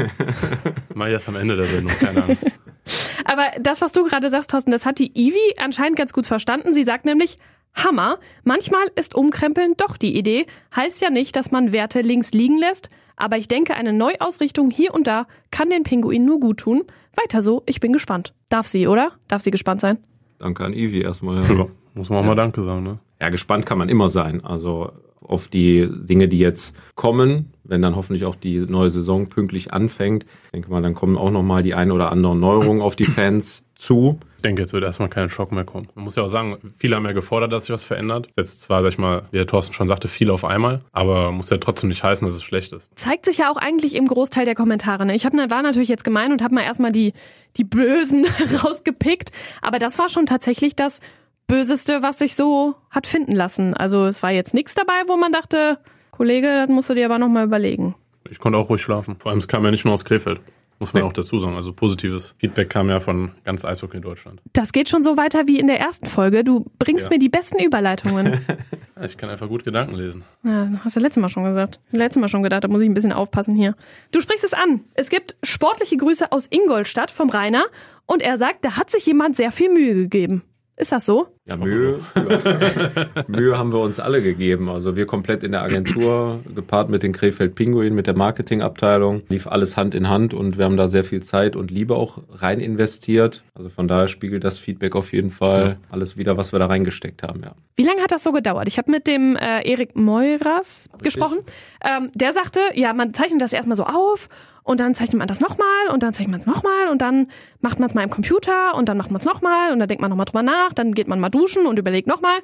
Mach 0.95 1.07
ich 1.07 1.13
erst 1.13 1.29
am 1.29 1.37
Ende 1.37 1.57
der 1.57 1.65
Sendung, 1.65 1.97
keine 1.99 2.25
Angst. 2.25 2.49
Aber 3.25 3.47
das, 3.59 3.81
was 3.81 3.93
du 3.93 4.05
gerade 4.05 4.29
sagst, 4.29 4.51
Thorsten, 4.51 4.71
das 4.71 4.85
hat 4.85 4.99
die 4.99 5.11
Ivi 5.19 5.55
anscheinend 5.57 5.97
ganz 5.97 6.13
gut 6.13 6.27
verstanden. 6.27 6.75
Sie 6.75 6.85
sagt 6.85 7.07
nämlich, 7.07 7.39
Hammer, 7.75 8.19
manchmal 8.45 8.87
ist 8.95 9.15
Umkrempeln 9.15 9.75
doch 9.77 9.97
die 9.97 10.17
Idee. 10.17 10.47
Heißt 10.75 11.01
ja 11.01 11.11
nicht, 11.11 11.37
dass 11.37 11.51
man 11.51 11.73
Werte 11.73 12.01
links 12.01 12.33
liegen 12.33 12.59
lässt, 12.59 12.89
aber 13.17 13.37
ich 13.37 13.49
denke, 13.49 13.75
eine 13.75 13.93
Neuausrichtung 13.93 14.71
hier 14.71 14.95
und 14.95 15.07
da 15.07 15.27
kann 15.51 15.71
den 15.71 15.83
Pinguin 15.83 16.25
nur 16.25 16.41
gut 16.41 16.59
tun. 16.59 16.85
Weiter 17.17 17.43
so, 17.43 17.63
ich 17.67 17.81
bin 17.81 17.93
gespannt. 17.93 18.33
Darf 18.49 18.67
sie, 18.67 18.87
oder? 18.87 19.13
Darf 19.29 19.43
sie 19.43 19.51
gespannt 19.51 19.81
sein? 19.81 19.99
Danke 20.39 20.65
an 20.65 20.73
Ivi 20.73 21.01
erstmal. 21.01 21.43
Ja. 21.45 21.53
Ja, 21.53 21.67
muss 21.95 22.11
man 22.11 22.19
auch 22.19 22.23
ja. 22.23 22.29
mal 22.29 22.35
Danke 22.35 22.65
sagen, 22.65 22.83
ne? 22.83 22.99
Ja, 23.21 23.29
gespannt 23.29 23.67
kann 23.67 23.79
man 23.79 23.89
immer 23.89 24.09
sein. 24.09 24.45
Also 24.45 24.93
auf 25.25 25.49
die 25.49 25.89
Dinge, 25.91 26.29
die 26.29 26.39
jetzt 26.39 26.75
kommen, 26.95 27.53
wenn 27.65 27.83
dann 27.83 27.97
hoffentlich 27.97 28.25
auch 28.25 28.37
die 28.37 28.59
neue 28.59 28.91
Saison 28.91 29.29
pünktlich 29.29 29.73
anfängt. 29.73 30.25
Ich 30.45 30.51
denke 30.53 30.71
mal, 30.71 30.83
dann 30.83 30.95
kommen 30.95 31.17
auch 31.17 31.31
nochmal 31.31 31.63
die 31.63 31.75
ein 31.75 31.91
oder 31.91 32.13
anderen 32.13 32.41
Neuerungen 32.41 32.83
auf 32.83 32.97
die 32.97 33.07
Fans 33.07 33.65
zu. 33.75 34.19
Ich 34.37 34.43
denke, 34.43 34.61
jetzt 34.61 34.75
wird 34.75 34.85
erstmal 34.85 35.09
kein 35.09 35.31
Schock 35.31 35.53
mehr 35.53 35.65
kommen. 35.65 35.89
Man 35.95 36.05
muss 36.05 36.17
ja 36.17 36.23
auch 36.23 36.29
sagen, 36.29 36.59
viele 36.77 36.97
haben 36.97 37.05
ja 37.07 37.13
gefordert, 37.13 37.51
dass 37.53 37.65
sich 37.65 37.73
was 37.73 37.83
verändert. 37.83 38.29
Jetzt 38.37 38.61
zwar, 38.61 38.83
sag 38.83 38.91
ich 38.91 38.99
mal, 38.99 39.23
wie 39.31 39.39
der 39.39 39.47
Thorsten 39.47 39.73
schon 39.73 39.89
sagte, 39.89 40.07
viel 40.07 40.31
auf 40.31 40.45
einmal, 40.45 40.83
aber 40.93 41.33
muss 41.33 41.49
ja 41.49 41.57
trotzdem 41.57 41.89
nicht 41.89 42.05
heißen, 42.05 42.27
dass 42.27 42.37
es 42.37 42.43
schlecht 42.43 42.73
ist. 42.73 42.87
Zeigt 42.95 43.25
sich 43.25 43.39
ja 43.39 43.51
auch 43.51 43.57
eigentlich 43.57 43.95
im 43.95 44.07
Großteil 44.07 44.45
der 44.45 44.55
Kommentare. 44.55 45.07
Ne? 45.07 45.15
Ich 45.15 45.25
hab, 45.25 45.33
war 45.33 45.63
natürlich 45.63 45.89
jetzt 45.89 46.05
gemein 46.05 46.31
und 46.31 46.43
habe 46.43 46.55
mal 46.55 46.63
erstmal 46.63 46.93
die, 46.93 47.15
die 47.57 47.65
Bösen 47.65 48.27
rausgepickt, 48.63 49.33
aber 49.63 49.79
das 49.79 49.99
war 49.99 50.11
schon 50.11 50.27
tatsächlich 50.27 50.77
das 50.77 51.01
Böseste, 51.47 52.03
was 52.03 52.19
sich 52.19 52.35
so 52.35 52.75
hat 52.91 53.07
finden 53.07 53.33
lassen. 53.33 53.75
Also 53.75 54.07
es 54.07 54.23
war 54.23 54.31
jetzt 54.31 54.55
nichts 54.55 54.75
dabei, 54.75 55.03
wo 55.07 55.17
man 55.17 55.33
dachte, 55.33 55.79
Kollege, 56.11 56.49
das 56.49 56.69
musst 56.69 56.91
du 56.91 56.95
dir 56.95 57.07
aber 57.07 57.19
nochmal 57.19 57.45
überlegen. 57.45 57.95
Ich 58.31 58.39
konnte 58.39 58.59
auch 58.59 58.71
ruhig 58.71 58.83
schlafen. 58.83 59.17
Vor 59.19 59.31
allem, 59.31 59.39
es 59.39 59.49
kam 59.49 59.65
ja 59.65 59.71
nicht 59.71 59.85
nur 59.85 59.95
aus 59.95 60.05
Krefeld. 60.05 60.41
Muss 60.81 60.93
man 60.93 61.03
nee. 61.03 61.09
auch 61.09 61.13
dazu 61.13 61.39
sagen. 61.39 61.55
Also 61.55 61.73
positives 61.73 62.35
Feedback 62.39 62.69
kam 62.69 62.89
ja 62.89 63.01
von 63.01 63.31
ganz 63.45 63.65
Eishockey 63.65 63.97
in 63.97 64.03
Deutschland. 64.03 64.41
Das 64.53 64.73
geht 64.73 64.89
schon 64.89 65.03
so 65.03 65.17
weiter 65.17 65.47
wie 65.47 65.59
in 65.59 65.67
der 65.67 65.79
ersten 65.81 66.07
Folge. 66.07 66.43
Du 66.43 66.67
bringst 66.79 67.07
ja. 67.07 67.11
mir 67.11 67.19
die 67.19 67.29
besten 67.29 67.63
Überleitungen. 67.63 68.41
ja, 68.97 69.05
ich 69.05 69.17
kann 69.17 69.31
einfach 69.31 69.49
gut 69.49 69.65
Gedanken 69.65 69.95
lesen. 69.95 70.25
Ja, 70.43 70.69
hast 70.85 70.97
du 70.97 71.01
letztes 71.01 71.21
Mal 71.21 71.29
schon 71.29 71.45
gesagt. 71.45 71.81
Letztes 71.93 72.21
Mal 72.21 72.29
schon 72.29 72.43
gedacht, 72.43 72.65
da 72.65 72.69
muss 72.69 72.83
ich 72.83 72.89
ein 72.89 72.95
bisschen 72.95 73.13
aufpassen 73.13 73.55
hier. 73.55 73.77
Du 74.11 74.21
sprichst 74.21 74.45
es 74.45 74.53
an. 74.53 74.81
Es 74.95 75.11
gibt 75.11 75.37
sportliche 75.43 75.97
Grüße 75.97 76.33
aus 76.33 76.49
Ingolstadt 76.51 77.11
vom 77.11 77.31
Rainer 77.31 77.65
und 78.07 78.21
er 78.21 78.37
sagt, 78.37 78.65
da 78.65 78.77
hat 78.77 78.91
sich 78.91 79.07
jemand 79.07 79.37
sehr 79.37 79.53
viel 79.53 79.73
Mühe 79.73 79.95
gegeben. 79.95 80.43
Ist 80.77 80.91
das 80.91 81.07
so? 81.07 81.29
Ja, 81.47 81.57
Mühe. 81.57 82.01
Mühe 83.29 83.57
haben 83.57 83.73
wir 83.73 83.79
uns 83.79 84.01
alle 84.01 84.23
gegeben. 84.23 84.69
Also 84.69 84.97
wir 84.97 85.07
komplett 85.07 85.45
in 85.45 85.53
der 85.53 85.63
Agentur, 85.63 86.41
gepaart 86.53 86.89
mit 86.89 87.05
den 87.05 87.13
Krefeld 87.13 87.55
Pinguin, 87.55 87.95
mit 87.95 88.09
der 88.09 88.17
Marketingabteilung, 88.17 89.23
lief 89.29 89.47
alles 89.47 89.77
Hand 89.77 89.95
in 89.95 90.09
Hand 90.09 90.35
und 90.35 90.59
wir 90.59 90.65
haben 90.65 90.77
da 90.77 90.89
sehr 90.89 91.05
viel 91.05 91.23
Zeit 91.23 91.55
und 91.55 91.71
Liebe 91.71 91.95
auch 91.95 92.19
rein 92.33 92.59
investiert. 92.59 93.45
Also 93.55 93.69
von 93.69 93.87
daher 93.87 94.09
spiegelt 94.09 94.43
das 94.43 94.59
Feedback 94.59 94.97
auf 94.97 95.13
jeden 95.13 95.31
Fall 95.31 95.79
ja. 95.81 95.89
alles 95.91 96.17
wieder, 96.17 96.37
was 96.37 96.51
wir 96.51 96.59
da 96.59 96.67
reingesteckt 96.67 97.23
haben, 97.23 97.43
ja. 97.45 97.55
Wie 97.77 97.85
lange 97.85 98.03
hat 98.03 98.13
das 98.13 98.23
so 98.23 98.33
gedauert? 98.33 98.67
Ich 98.69 98.79
habe 98.79 98.91
mit 98.91 99.07
dem 99.07 99.37
äh, 99.37 99.69
Erik 99.69 99.97
Meuras 99.97 100.89
gesprochen. 101.03 101.39
Ähm, 101.85 102.11
der 102.15 102.33
sagte, 102.33 102.61
ja, 102.75 102.95
man 102.95 103.13
zeichnet 103.15 103.41
das 103.41 103.53
erstmal 103.53 103.77
so 103.77 103.85
auf 103.85 104.29
und 104.65 104.81
dann 104.81 104.95
zeichnet 104.95 105.19
man 105.19 105.29
das 105.29 105.41
nochmal 105.41 105.89
und 105.93 106.03
dann 106.03 106.13
zeichnet 106.13 106.33
man 106.33 106.41
es 106.41 106.47
nochmal 106.47 106.89
und 106.91 107.01
dann 107.01 107.29
macht 107.61 107.79
man 107.79 107.89
es 107.89 107.95
mal 107.95 108.03
im 108.03 108.11
Computer 108.11 108.75
und 108.75 108.89
dann 108.89 108.97
macht 108.97 109.11
man 109.11 109.21
es 109.21 109.27
nochmal 109.27 109.73
und 109.73 109.79
dann 109.79 109.89
denkt 109.89 110.01
man 110.01 110.11
nochmal 110.11 110.27
drüber 110.27 110.43
nach, 110.43 110.73
dann 110.73 110.93
geht 110.93 111.07
man 111.07 111.21
mal 111.21 111.29
duschen 111.29 111.67
und 111.67 111.79
überlegt 111.79 112.09
nochmal 112.09 112.39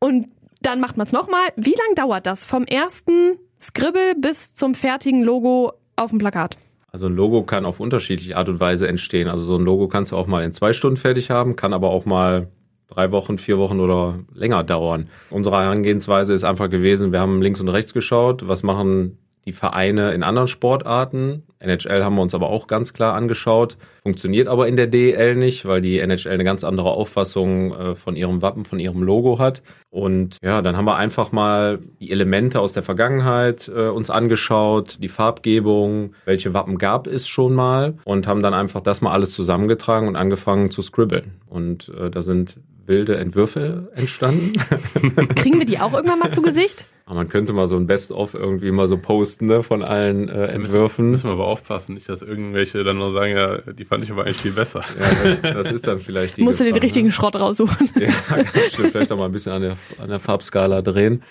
und 0.00 0.26
dann 0.60 0.80
macht 0.80 0.96
man 0.96 1.06
es 1.06 1.12
nochmal. 1.12 1.48
Wie 1.56 1.74
lange 1.74 1.94
dauert 1.94 2.26
das 2.26 2.44
vom 2.44 2.64
ersten 2.64 3.38
Scribble 3.58 4.14
bis 4.16 4.52
zum 4.52 4.74
fertigen 4.74 5.22
Logo 5.22 5.72
auf 5.96 6.10
dem 6.10 6.18
Plakat? 6.18 6.56
Also 6.92 7.06
ein 7.06 7.14
Logo 7.14 7.44
kann 7.44 7.64
auf 7.64 7.78
unterschiedliche 7.78 8.36
Art 8.36 8.48
und 8.48 8.58
Weise 8.58 8.88
entstehen. 8.88 9.28
Also 9.28 9.44
so 9.44 9.56
ein 9.56 9.64
Logo 9.64 9.86
kannst 9.88 10.12
du 10.12 10.16
auch 10.16 10.26
mal 10.26 10.42
in 10.42 10.52
zwei 10.52 10.72
Stunden 10.72 10.96
fertig 10.96 11.30
haben, 11.30 11.54
kann 11.54 11.72
aber 11.72 11.90
auch 11.90 12.04
mal 12.04 12.48
drei 12.88 13.12
Wochen, 13.12 13.38
vier 13.38 13.58
Wochen 13.58 13.78
oder 13.78 14.18
länger 14.34 14.64
dauern. 14.64 15.08
Unsere 15.30 15.62
Herangehensweise 15.62 16.34
ist 16.34 16.42
einfach 16.42 16.68
gewesen, 16.68 17.12
wir 17.12 17.20
haben 17.20 17.40
links 17.40 17.60
und 17.60 17.68
rechts 17.68 17.94
geschaut, 17.94 18.48
was 18.48 18.64
machen 18.64 19.18
die 19.46 19.52
Vereine 19.52 20.12
in 20.12 20.22
anderen 20.22 20.48
Sportarten. 20.48 21.44
NHL 21.60 22.02
haben 22.04 22.14
wir 22.14 22.22
uns 22.22 22.34
aber 22.34 22.48
auch 22.48 22.66
ganz 22.66 22.92
klar 22.92 23.14
angeschaut. 23.14 23.76
Funktioniert 24.02 24.48
aber 24.48 24.66
in 24.66 24.76
der 24.76 24.86
DEL 24.86 25.36
nicht, 25.36 25.66
weil 25.66 25.82
die 25.82 25.98
NHL 25.98 26.32
eine 26.32 26.44
ganz 26.44 26.64
andere 26.64 26.90
Auffassung 26.90 27.74
äh, 27.74 27.94
von 27.94 28.16
ihrem 28.16 28.42
Wappen, 28.42 28.64
von 28.64 28.80
ihrem 28.80 29.02
Logo 29.02 29.38
hat. 29.38 29.62
Und 29.90 30.38
ja, 30.42 30.62
dann 30.62 30.76
haben 30.76 30.86
wir 30.86 30.96
einfach 30.96 31.32
mal 31.32 31.80
die 32.00 32.10
Elemente 32.10 32.60
aus 32.60 32.72
der 32.72 32.82
Vergangenheit 32.82 33.68
äh, 33.68 33.88
uns 33.88 34.08
angeschaut, 34.08 34.98
die 35.02 35.08
Farbgebung, 35.08 36.14
welche 36.24 36.54
Wappen 36.54 36.78
gab 36.78 37.06
es 37.06 37.28
schon 37.28 37.54
mal 37.54 37.98
und 38.04 38.26
haben 38.26 38.42
dann 38.42 38.54
einfach 38.54 38.80
das 38.80 39.00
mal 39.00 39.12
alles 39.12 39.32
zusammengetragen 39.32 40.08
und 40.08 40.16
angefangen 40.16 40.70
zu 40.70 40.80
scribbeln. 40.80 41.40
Und 41.46 41.90
äh, 41.98 42.10
da 42.10 42.22
sind 42.22 42.56
wilde 42.86 43.16
Entwürfe 43.16 43.88
entstanden. 43.94 44.52
Kriegen 45.36 45.58
wir 45.58 45.66
die 45.66 45.78
auch 45.78 45.92
irgendwann 45.92 46.18
mal 46.18 46.30
zu 46.30 46.42
Gesicht? 46.42 46.86
Man 47.14 47.28
könnte 47.28 47.52
mal 47.52 47.68
so 47.68 47.76
ein 47.76 47.86
Best-of 47.86 48.34
irgendwie 48.34 48.70
mal 48.70 48.86
so 48.86 48.96
posten 48.96 49.46
ne, 49.46 49.62
von 49.62 49.82
allen 49.82 50.28
äh, 50.28 50.46
Entwürfen. 50.46 51.10
Müssen, 51.10 51.28
müssen 51.28 51.30
wir 51.30 51.32
aber 51.34 51.46
aufpassen, 51.46 51.94
nicht, 51.94 52.08
dass 52.08 52.22
irgendwelche 52.22 52.84
dann 52.84 52.98
noch 52.98 53.10
sagen, 53.10 53.32
ja, 53.32 53.58
die 53.58 53.84
fand 53.84 54.04
ich 54.04 54.10
aber 54.10 54.24
eigentlich 54.24 54.42
viel 54.42 54.52
besser. 54.52 54.82
Ja, 55.42 55.52
das 55.52 55.70
ist 55.70 55.86
dann 55.86 56.00
vielleicht 56.00 56.36
die. 56.36 56.42
Musst 56.42 56.60
du 56.60 56.64
den 56.64 56.76
richtigen 56.76 57.06
ne? 57.06 57.12
Schrott 57.12 57.36
raussuchen. 57.36 57.90
Ja, 57.98 58.10
stimmt, 58.68 58.92
vielleicht 58.92 59.12
auch 59.12 59.18
mal 59.18 59.26
ein 59.26 59.32
bisschen 59.32 59.52
an 59.52 59.62
der, 59.62 59.76
an 59.98 60.08
der 60.08 60.20
Farbskala 60.20 60.82
drehen. 60.82 61.22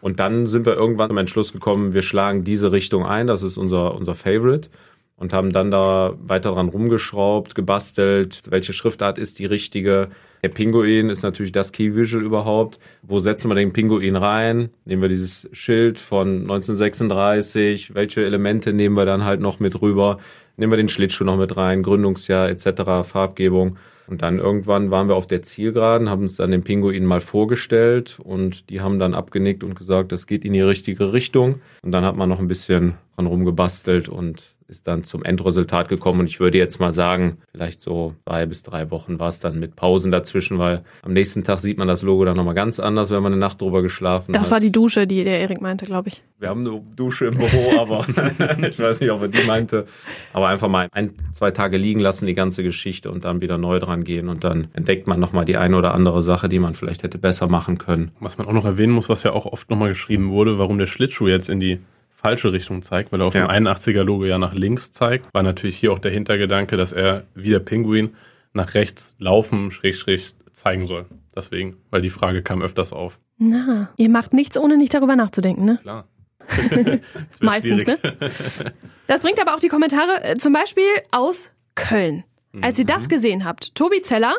Und 0.00 0.20
dann 0.20 0.46
sind 0.46 0.66
wir 0.66 0.74
irgendwann 0.74 1.08
zum 1.08 1.16
Entschluss 1.16 1.52
gekommen, 1.52 1.94
wir 1.94 2.02
schlagen 2.02 2.44
diese 2.44 2.72
Richtung 2.72 3.06
ein, 3.06 3.26
das 3.26 3.42
ist 3.42 3.56
unser, 3.56 3.94
unser 3.94 4.14
Favorite 4.14 4.68
und 5.16 5.32
haben 5.32 5.52
dann 5.52 5.70
da 5.70 6.14
weiter 6.18 6.52
dran 6.52 6.68
rumgeschraubt, 6.68 7.54
gebastelt, 7.54 8.42
welche 8.48 8.72
Schriftart 8.72 9.18
ist 9.18 9.38
die 9.38 9.46
richtige. 9.46 10.08
Der 10.44 10.50
Pinguin 10.50 11.08
ist 11.08 11.22
natürlich 11.22 11.52
das 11.52 11.72
Key 11.72 11.96
Visual 11.96 12.22
überhaupt. 12.22 12.78
Wo 13.00 13.18
setzen 13.18 13.48
wir 13.50 13.54
den 13.54 13.72
Pinguin 13.72 14.14
rein? 14.14 14.68
Nehmen 14.84 15.00
wir 15.00 15.08
dieses 15.08 15.48
Schild 15.52 15.98
von 15.98 16.42
1936, 16.42 17.94
welche 17.94 18.26
Elemente 18.26 18.74
nehmen 18.74 18.94
wir 18.94 19.06
dann 19.06 19.24
halt 19.24 19.40
noch 19.40 19.58
mit 19.58 19.80
rüber? 19.80 20.18
Nehmen 20.58 20.70
wir 20.70 20.76
den 20.76 20.90
Schlittschuh 20.90 21.24
noch 21.24 21.38
mit 21.38 21.56
rein, 21.56 21.82
Gründungsjahr 21.82 22.50
etc., 22.50 23.08
Farbgebung. 23.08 23.78
Und 24.06 24.20
dann 24.20 24.38
irgendwann 24.38 24.90
waren 24.90 25.08
wir 25.08 25.16
auf 25.16 25.26
der 25.26 25.42
Zielgeraden, 25.42 26.10
haben 26.10 26.20
uns 26.20 26.36
dann 26.36 26.50
den 26.50 26.62
Pinguin 26.62 27.06
mal 27.06 27.22
vorgestellt 27.22 28.20
und 28.22 28.68
die 28.68 28.82
haben 28.82 28.98
dann 28.98 29.14
abgenickt 29.14 29.64
und 29.64 29.74
gesagt, 29.74 30.12
das 30.12 30.26
geht 30.26 30.44
in 30.44 30.52
die 30.52 30.60
richtige 30.60 31.14
Richtung. 31.14 31.62
Und 31.80 31.92
dann 31.92 32.04
hat 32.04 32.16
man 32.16 32.28
noch 32.28 32.38
ein 32.38 32.48
bisschen 32.48 32.96
dran 33.16 33.24
rumgebastelt 33.24 34.10
und 34.10 34.53
ist 34.68 34.88
dann 34.88 35.04
zum 35.04 35.22
Endresultat 35.24 35.88
gekommen. 35.88 36.20
Und 36.20 36.26
ich 36.26 36.40
würde 36.40 36.58
jetzt 36.58 36.80
mal 36.80 36.90
sagen, 36.90 37.38
vielleicht 37.52 37.80
so 37.80 38.14
zwei 38.24 38.46
bis 38.46 38.62
drei 38.62 38.90
Wochen 38.90 39.18
war 39.18 39.28
es 39.28 39.38
dann 39.40 39.58
mit 39.58 39.76
Pausen 39.76 40.10
dazwischen, 40.10 40.58
weil 40.58 40.84
am 41.02 41.12
nächsten 41.12 41.44
Tag 41.44 41.58
sieht 41.58 41.76
man 41.78 41.86
das 41.88 42.02
Logo 42.02 42.24
dann 42.24 42.36
nochmal 42.36 42.54
ganz 42.54 42.80
anders, 42.80 43.10
wenn 43.10 43.22
man 43.22 43.32
eine 43.32 43.40
Nacht 43.40 43.60
drüber 43.60 43.82
geschlafen 43.82 44.32
Das 44.32 44.46
hat. 44.46 44.52
war 44.52 44.60
die 44.60 44.72
Dusche, 44.72 45.06
die 45.06 45.22
der 45.24 45.40
Erik 45.40 45.60
meinte, 45.60 45.84
glaube 45.84 46.08
ich. 46.08 46.22
Wir 46.38 46.48
haben 46.48 46.66
eine 46.66 46.80
Dusche 46.96 47.26
im 47.26 47.36
Büro, 47.36 47.78
aber 47.80 48.06
ich 48.68 48.78
weiß 48.78 49.00
nicht, 49.00 49.10
ob 49.10 49.22
er 49.22 49.28
die 49.28 49.46
meinte. 49.46 49.86
Aber 50.32 50.48
einfach 50.48 50.68
mal 50.68 50.88
ein, 50.92 51.12
zwei 51.32 51.50
Tage 51.50 51.76
liegen 51.76 52.00
lassen, 52.00 52.26
die 52.26 52.34
ganze 52.34 52.62
Geschichte 52.62 53.10
und 53.10 53.24
dann 53.24 53.40
wieder 53.40 53.58
neu 53.58 53.78
dran 53.78 54.04
gehen. 54.04 54.28
Und 54.28 54.44
dann 54.44 54.68
entdeckt 54.72 55.06
man 55.06 55.20
nochmal 55.20 55.44
die 55.44 55.56
eine 55.56 55.76
oder 55.76 55.94
andere 55.94 56.22
Sache, 56.22 56.48
die 56.48 56.58
man 56.58 56.74
vielleicht 56.74 57.02
hätte 57.02 57.18
besser 57.18 57.48
machen 57.48 57.78
können. 57.78 58.12
Was 58.20 58.38
man 58.38 58.46
auch 58.46 58.52
noch 58.52 58.64
erwähnen 58.64 58.92
muss, 58.92 59.08
was 59.08 59.22
ja 59.22 59.32
auch 59.32 59.46
oft 59.46 59.68
nochmal 59.70 59.90
geschrieben 59.90 60.30
wurde, 60.30 60.58
warum 60.58 60.78
der 60.78 60.86
Schlittschuh 60.86 61.28
jetzt 61.28 61.48
in 61.48 61.60
die 61.60 61.80
falsche 62.24 62.52
Richtung 62.52 62.80
zeigt, 62.80 63.12
weil 63.12 63.20
er 63.20 63.26
auf 63.26 63.34
Ja. 63.34 63.46
dem 63.46 63.50
81er-Logo 63.66 64.24
ja 64.24 64.38
nach 64.38 64.54
links 64.54 64.90
zeigt, 64.92 65.26
war 65.34 65.42
natürlich 65.42 65.76
hier 65.76 65.92
auch 65.92 65.98
der 65.98 66.10
Hintergedanke, 66.10 66.78
dass 66.78 66.92
er 66.92 67.24
wie 67.34 67.50
der 67.50 67.58
Pinguin 67.58 68.14
nach 68.54 68.72
rechts 68.72 69.14
laufen, 69.18 69.70
schräg, 69.70 69.94
schräg 69.96 70.30
zeigen 70.52 70.86
soll. 70.86 71.04
Deswegen, 71.36 71.76
weil 71.90 72.00
die 72.00 72.08
Frage 72.10 72.42
kam 72.42 72.62
öfters 72.62 72.92
auf. 72.94 73.18
Na, 73.36 73.90
ihr 73.96 74.08
macht 74.08 74.32
nichts, 74.32 74.56
ohne 74.56 74.78
nicht 74.78 74.94
darüber 74.94 75.16
nachzudenken, 75.16 75.64
ne? 75.66 75.78
Klar. 75.82 76.06
Das 76.48 76.70
wär 76.70 77.00
Meistens, 77.40 77.82
schwierig. 77.82 78.02
ne? 78.02 78.72
Das 79.06 79.20
bringt 79.20 79.40
aber 79.40 79.54
auch 79.54 79.58
die 79.60 79.68
Kommentare, 79.68 80.24
äh, 80.24 80.36
zum 80.36 80.52
Beispiel 80.54 80.86
aus 81.10 81.50
Köln. 81.74 82.24
Als 82.62 82.78
ihr 82.78 82.84
Mhm. 82.84 82.88
das 82.88 83.08
gesehen 83.08 83.44
habt, 83.44 83.74
Tobi 83.74 84.02
Zeller 84.02 84.34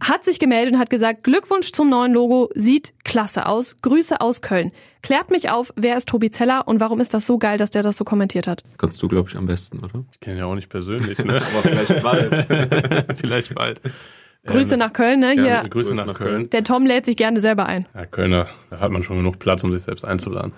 hat 0.00 0.24
sich 0.24 0.38
gemeldet 0.38 0.74
und 0.74 0.80
hat 0.80 0.90
gesagt, 0.90 1.24
Glückwunsch 1.24 1.72
zum 1.72 1.88
neuen 1.88 2.12
Logo, 2.12 2.50
sieht 2.54 2.92
klasse 3.04 3.46
aus. 3.46 3.76
Grüße 3.82 4.20
aus 4.20 4.40
Köln. 4.42 4.70
Klärt 5.02 5.30
mich 5.30 5.50
auf, 5.50 5.72
wer 5.76 5.96
ist 5.96 6.08
Tobi 6.08 6.30
Zeller 6.30 6.68
und 6.68 6.78
warum 6.78 7.00
ist 7.00 7.14
das 7.14 7.26
so 7.26 7.38
geil, 7.38 7.58
dass 7.58 7.70
der 7.70 7.82
das 7.82 7.96
so 7.96 8.04
kommentiert 8.04 8.46
hat? 8.46 8.62
Kannst 8.78 9.02
du, 9.02 9.08
glaube 9.08 9.28
ich, 9.30 9.36
am 9.36 9.46
besten, 9.46 9.80
oder? 9.80 10.04
Ich 10.12 10.20
kenne 10.20 10.40
ja 10.40 10.44
auch 10.46 10.54
nicht 10.54 10.68
persönlich, 10.68 11.18
ne? 11.24 11.36
Aber 11.42 11.62
vielleicht 11.68 12.02
bald. 12.02 13.16
Vielleicht 13.18 13.54
bald. 13.54 13.80
Grüße 14.46 14.74
Ähm, 14.74 14.80
nach 14.80 14.92
Köln, 14.92 15.20
ne? 15.20 15.34
ja, 15.36 15.60
Hier, 15.62 15.68
Grüße 15.70 15.94
nach 15.94 16.14
Köln. 16.14 16.50
der 16.50 16.64
Tom 16.64 16.84
lädt 16.84 17.06
sich 17.06 17.16
gerne 17.16 17.40
selber 17.40 17.66
ein. 17.66 17.86
Ja, 17.94 18.06
Kölner, 18.06 18.48
da 18.70 18.80
hat 18.80 18.90
man 18.90 19.02
schon 19.04 19.16
genug 19.16 19.38
Platz, 19.38 19.62
um 19.64 19.72
sich 19.72 19.82
selbst 19.82 20.04
einzuladen. 20.04 20.52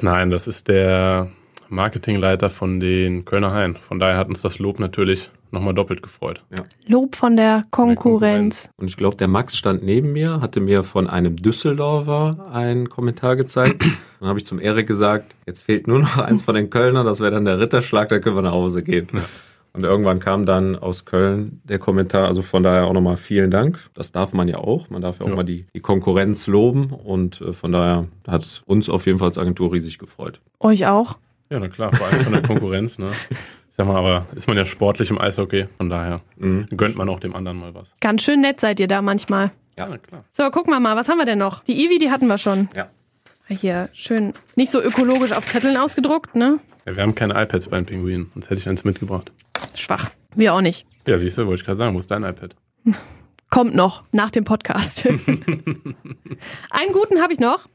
Nein, 0.00 0.30
das 0.30 0.46
ist 0.48 0.68
der 0.68 1.30
Marketingleiter 1.68 2.50
von 2.50 2.80
den 2.80 3.24
Kölner 3.24 3.52
Haien. 3.52 3.76
Von 3.76 3.98
daher 3.98 4.16
hat 4.16 4.28
uns 4.28 4.42
das 4.42 4.58
Lob 4.58 4.78
natürlich 4.78 5.30
nochmal 5.50 5.74
doppelt 5.74 6.02
gefreut. 6.02 6.42
Lob 6.86 7.14
von 7.14 7.36
der 7.36 7.64
Konkurrenz. 7.70 8.70
Und 8.76 8.88
ich 8.88 8.96
glaube, 8.96 9.16
der 9.16 9.28
Max 9.28 9.56
stand 9.56 9.82
neben 9.84 10.12
mir, 10.12 10.40
hatte 10.40 10.60
mir 10.60 10.82
von 10.82 11.08
einem 11.08 11.36
Düsseldorfer 11.36 12.48
einen 12.52 12.88
Kommentar 12.90 13.36
gezeigt. 13.36 13.84
Dann 14.20 14.28
habe 14.28 14.38
ich 14.38 14.46
zum 14.46 14.58
Erik 14.60 14.86
gesagt, 14.86 15.34
jetzt 15.46 15.62
fehlt 15.62 15.86
nur 15.86 15.98
noch 16.00 16.18
eins 16.18 16.42
von 16.42 16.54
den 16.54 16.70
Kölnern, 16.70 17.04
das 17.06 17.20
wäre 17.20 17.32
dann 17.32 17.44
der 17.44 17.60
Ritterschlag, 17.60 18.08
dann 18.08 18.22
können 18.22 18.34
wir 18.34 18.40
nach 18.42 18.52
Hause 18.52 18.82
gehen. 18.82 19.08
Und 19.74 19.84
irgendwann 19.84 20.20
kam 20.20 20.46
dann 20.46 20.74
aus 20.74 21.04
Köln 21.04 21.60
der 21.64 21.78
Kommentar, 21.78 22.26
also 22.26 22.40
von 22.40 22.62
daher 22.62 22.86
auch 22.86 22.94
nochmal 22.94 23.18
vielen 23.18 23.50
Dank. 23.50 23.78
Das 23.92 24.12
darf 24.12 24.32
man 24.32 24.48
ja 24.48 24.56
auch. 24.56 24.88
Man 24.88 25.02
darf 25.02 25.18
ja 25.20 25.26
auch 25.26 25.30
Ja. 25.30 25.36
mal 25.36 25.42
die, 25.42 25.66
die 25.74 25.80
Konkurrenz 25.80 26.46
loben. 26.46 26.86
Und 26.92 27.42
äh, 27.42 27.52
von 27.52 27.72
daher 27.72 28.06
hat 28.26 28.62
uns 28.64 28.88
auf 28.88 29.04
jeden 29.04 29.18
Fall 29.18 29.26
als 29.28 29.36
Agentur 29.36 29.70
riesig 29.74 29.98
gefreut. 29.98 30.40
Euch 30.60 30.86
auch? 30.86 31.16
Ja, 31.50 31.58
na 31.60 31.68
klar, 31.68 31.92
vor 31.94 32.06
allem 32.06 32.22
von 32.24 32.32
der 32.32 32.42
Konkurrenz. 32.46 32.98
Ne? 32.98 33.12
Ich 33.30 33.76
sag 33.76 33.86
mal, 33.86 33.96
aber 33.96 34.26
ist 34.34 34.48
man 34.48 34.56
ja 34.56 34.64
sportlich 34.64 35.10
im 35.10 35.20
Eishockey, 35.20 35.66
von 35.76 35.88
daher 35.90 36.20
Mhm. 36.36 36.66
gönnt 36.76 36.96
man 36.96 37.08
auch 37.08 37.20
dem 37.20 37.36
anderen 37.36 37.58
mal 37.58 37.74
was. 37.74 37.94
Ganz 38.00 38.22
schön 38.22 38.40
nett 38.40 38.60
seid 38.60 38.80
ihr 38.80 38.88
da 38.88 39.02
manchmal. 39.02 39.52
Ja. 39.76 39.86
na 39.88 39.98
klar. 39.98 40.24
So, 40.32 40.50
gucken 40.50 40.72
wir 40.72 40.80
mal, 40.80 40.96
was 40.96 41.08
haben 41.08 41.18
wir 41.18 41.26
denn 41.26 41.38
noch? 41.38 41.62
Die 41.64 41.84
Ivi, 41.84 41.98
die 41.98 42.10
hatten 42.10 42.26
wir 42.26 42.38
schon. 42.38 42.68
Ja. 42.74 42.88
Hier, 43.48 43.88
schön, 43.92 44.32
nicht 44.56 44.72
so 44.72 44.82
ökologisch 44.82 45.30
auf 45.32 45.46
Zetteln 45.46 45.76
ausgedruckt, 45.76 46.34
ne? 46.34 46.58
Ja, 46.86 46.96
wir 46.96 47.02
haben 47.02 47.14
keine 47.14 47.34
iPads 47.40 47.68
bei 47.68 47.76
den 47.76 47.86
Pinguinen, 47.86 48.30
sonst 48.34 48.50
hätte 48.50 48.60
ich 48.60 48.68
eins 48.68 48.82
mitgebracht. 48.84 49.30
Schwach. 49.76 50.10
Wir 50.34 50.52
auch 50.54 50.60
nicht. 50.62 50.84
Ja, 51.06 51.16
siehst 51.18 51.38
du, 51.38 51.46
wollte 51.46 51.60
ich 51.60 51.66
gerade 51.66 51.78
sagen, 51.78 51.94
wo 51.94 51.98
ist 51.98 52.10
dein 52.10 52.24
iPad? 52.24 52.56
Kommt 53.50 53.74
noch, 53.76 54.02
nach 54.10 54.30
dem 54.32 54.44
Podcast. 54.44 55.06
Einen 56.70 56.92
guten 56.92 57.20
habe 57.22 57.32
ich 57.32 57.38
noch. 57.38 57.66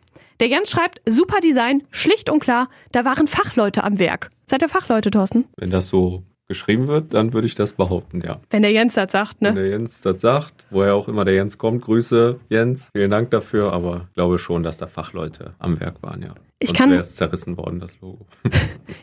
Der 0.41 0.47
Jens 0.47 0.71
schreibt, 0.71 1.01
super 1.07 1.39
Design, 1.39 1.83
schlicht 1.91 2.27
und 2.27 2.39
klar, 2.39 2.67
da 2.91 3.05
waren 3.05 3.27
Fachleute 3.27 3.83
am 3.83 3.99
Werk. 3.99 4.31
Seid 4.47 4.63
ihr 4.63 4.69
Fachleute, 4.69 5.11
Thorsten? 5.11 5.45
Wenn 5.55 5.69
das 5.69 5.87
so 5.87 6.23
geschrieben 6.47 6.87
wird, 6.87 7.13
dann 7.13 7.31
würde 7.31 7.45
ich 7.45 7.53
das 7.53 7.73
behaupten, 7.73 8.21
ja. 8.25 8.41
Wenn 8.49 8.63
der 8.63 8.71
Jens 8.71 8.95
das 8.95 9.11
sagt, 9.11 9.35
Wenn 9.39 9.53
ne? 9.53 9.61
der 9.61 9.69
Jens 9.69 10.01
das 10.01 10.19
sagt, 10.19 10.65
woher 10.71 10.95
auch 10.95 11.07
immer 11.07 11.25
der 11.25 11.35
Jens 11.35 11.59
kommt, 11.59 11.83
Grüße 11.83 12.39
Jens, 12.49 12.89
vielen 12.91 13.11
Dank 13.11 13.29
dafür, 13.29 13.71
aber 13.71 14.07
ich 14.09 14.15
glaube 14.15 14.39
schon, 14.39 14.63
dass 14.63 14.79
da 14.79 14.87
Fachleute 14.87 15.53
am 15.59 15.79
Werk 15.79 16.01
waren, 16.01 16.23
ja. 16.23 16.33
Ich 16.61 16.67
Sonst 16.69 16.77
kann- 16.77 16.91
wäre 16.91 16.99
es 17.01 17.15
zerrissen 17.15 17.57
worden, 17.57 17.79
das 17.79 17.99
Logo. 18.01 18.25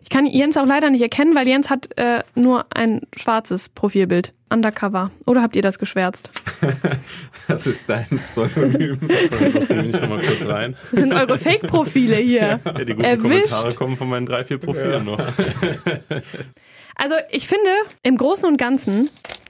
Ich 0.04 0.10
kann 0.10 0.26
Jens 0.26 0.56
auch 0.56 0.64
leider 0.64 0.90
nicht 0.90 1.02
erkennen, 1.02 1.34
weil 1.34 1.46
Jens 1.46 1.68
hat 1.70 1.90
äh, 1.98 2.22
nur 2.34 2.64
ein 2.74 3.02
schwarzes 3.16 3.68
Profilbild. 3.68 4.32
Undercover. 4.50 5.10
Oder 5.26 5.42
habt 5.42 5.54
ihr 5.56 5.62
das 5.62 5.78
geschwärzt? 5.78 6.30
Das 7.48 7.66
ist 7.66 7.88
dein 7.88 8.06
Pseudonym. 8.26 8.98
Ich 9.08 9.68
kurz 9.68 10.46
rein. 10.46 10.76
Das 10.90 11.00
sind 11.00 11.12
eure 11.14 11.38
Fake-Profile 11.38 12.16
hier. 12.16 12.60
Ja, 12.64 12.72
die 12.84 12.92
guten 12.92 13.00
Erwischt. 13.04 13.22
Kommentare 13.50 13.74
kommen 13.74 13.96
von 13.96 14.08
meinen 14.08 14.26
drei, 14.26 14.44
vier 14.44 14.58
Profilen 14.58 15.04
noch. 15.06 15.18
Also 16.94 17.14
ich 17.30 17.48
finde, 17.48 17.70
im 18.02 18.16
Großen 18.18 18.46
und 18.48 18.58
Ganzen, 18.58 19.08